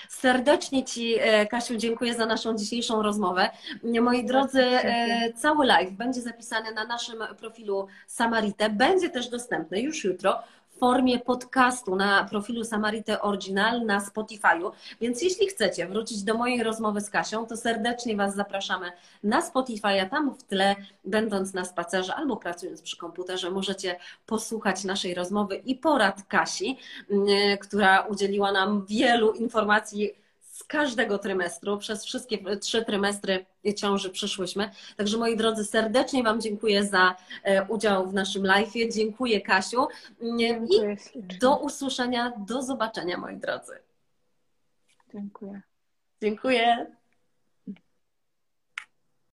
[0.08, 3.50] Serdecznie Ci, e, Kasiu, dziękuję za naszą dzisiejszą rozmowę.
[4.00, 8.70] Moi drodzy, e, cały live będzie zapisany na naszym profilu Samarite.
[8.70, 10.42] Będzie też dostępny już jutro
[10.82, 14.70] formie podcastu na profilu Samarite Original na Spotify'u.
[15.00, 18.92] Więc jeśli chcecie wrócić do mojej rozmowy z Kasią, to serdecznie Was zapraszamy
[19.24, 20.10] na Spotify'a.
[20.10, 25.74] Tam w tle, będąc na spacerze albo pracując przy komputerze, możecie posłuchać naszej rozmowy i
[25.74, 26.78] porad Kasi,
[27.10, 30.21] y, która udzieliła nam wielu informacji
[30.62, 31.78] z każdego trymestru.
[31.78, 33.46] Przez wszystkie trzy trymestry
[33.76, 34.70] ciąży przyszłyśmy.
[34.96, 38.72] Także moi drodzy, serdecznie Wam dziękuję za e, udział w naszym live.
[38.94, 39.86] Dziękuję Kasiu
[40.20, 40.54] i
[41.40, 43.72] do usłyszenia, do zobaczenia moi drodzy.
[45.12, 45.62] Dziękuję.
[46.22, 46.86] Dziękuję.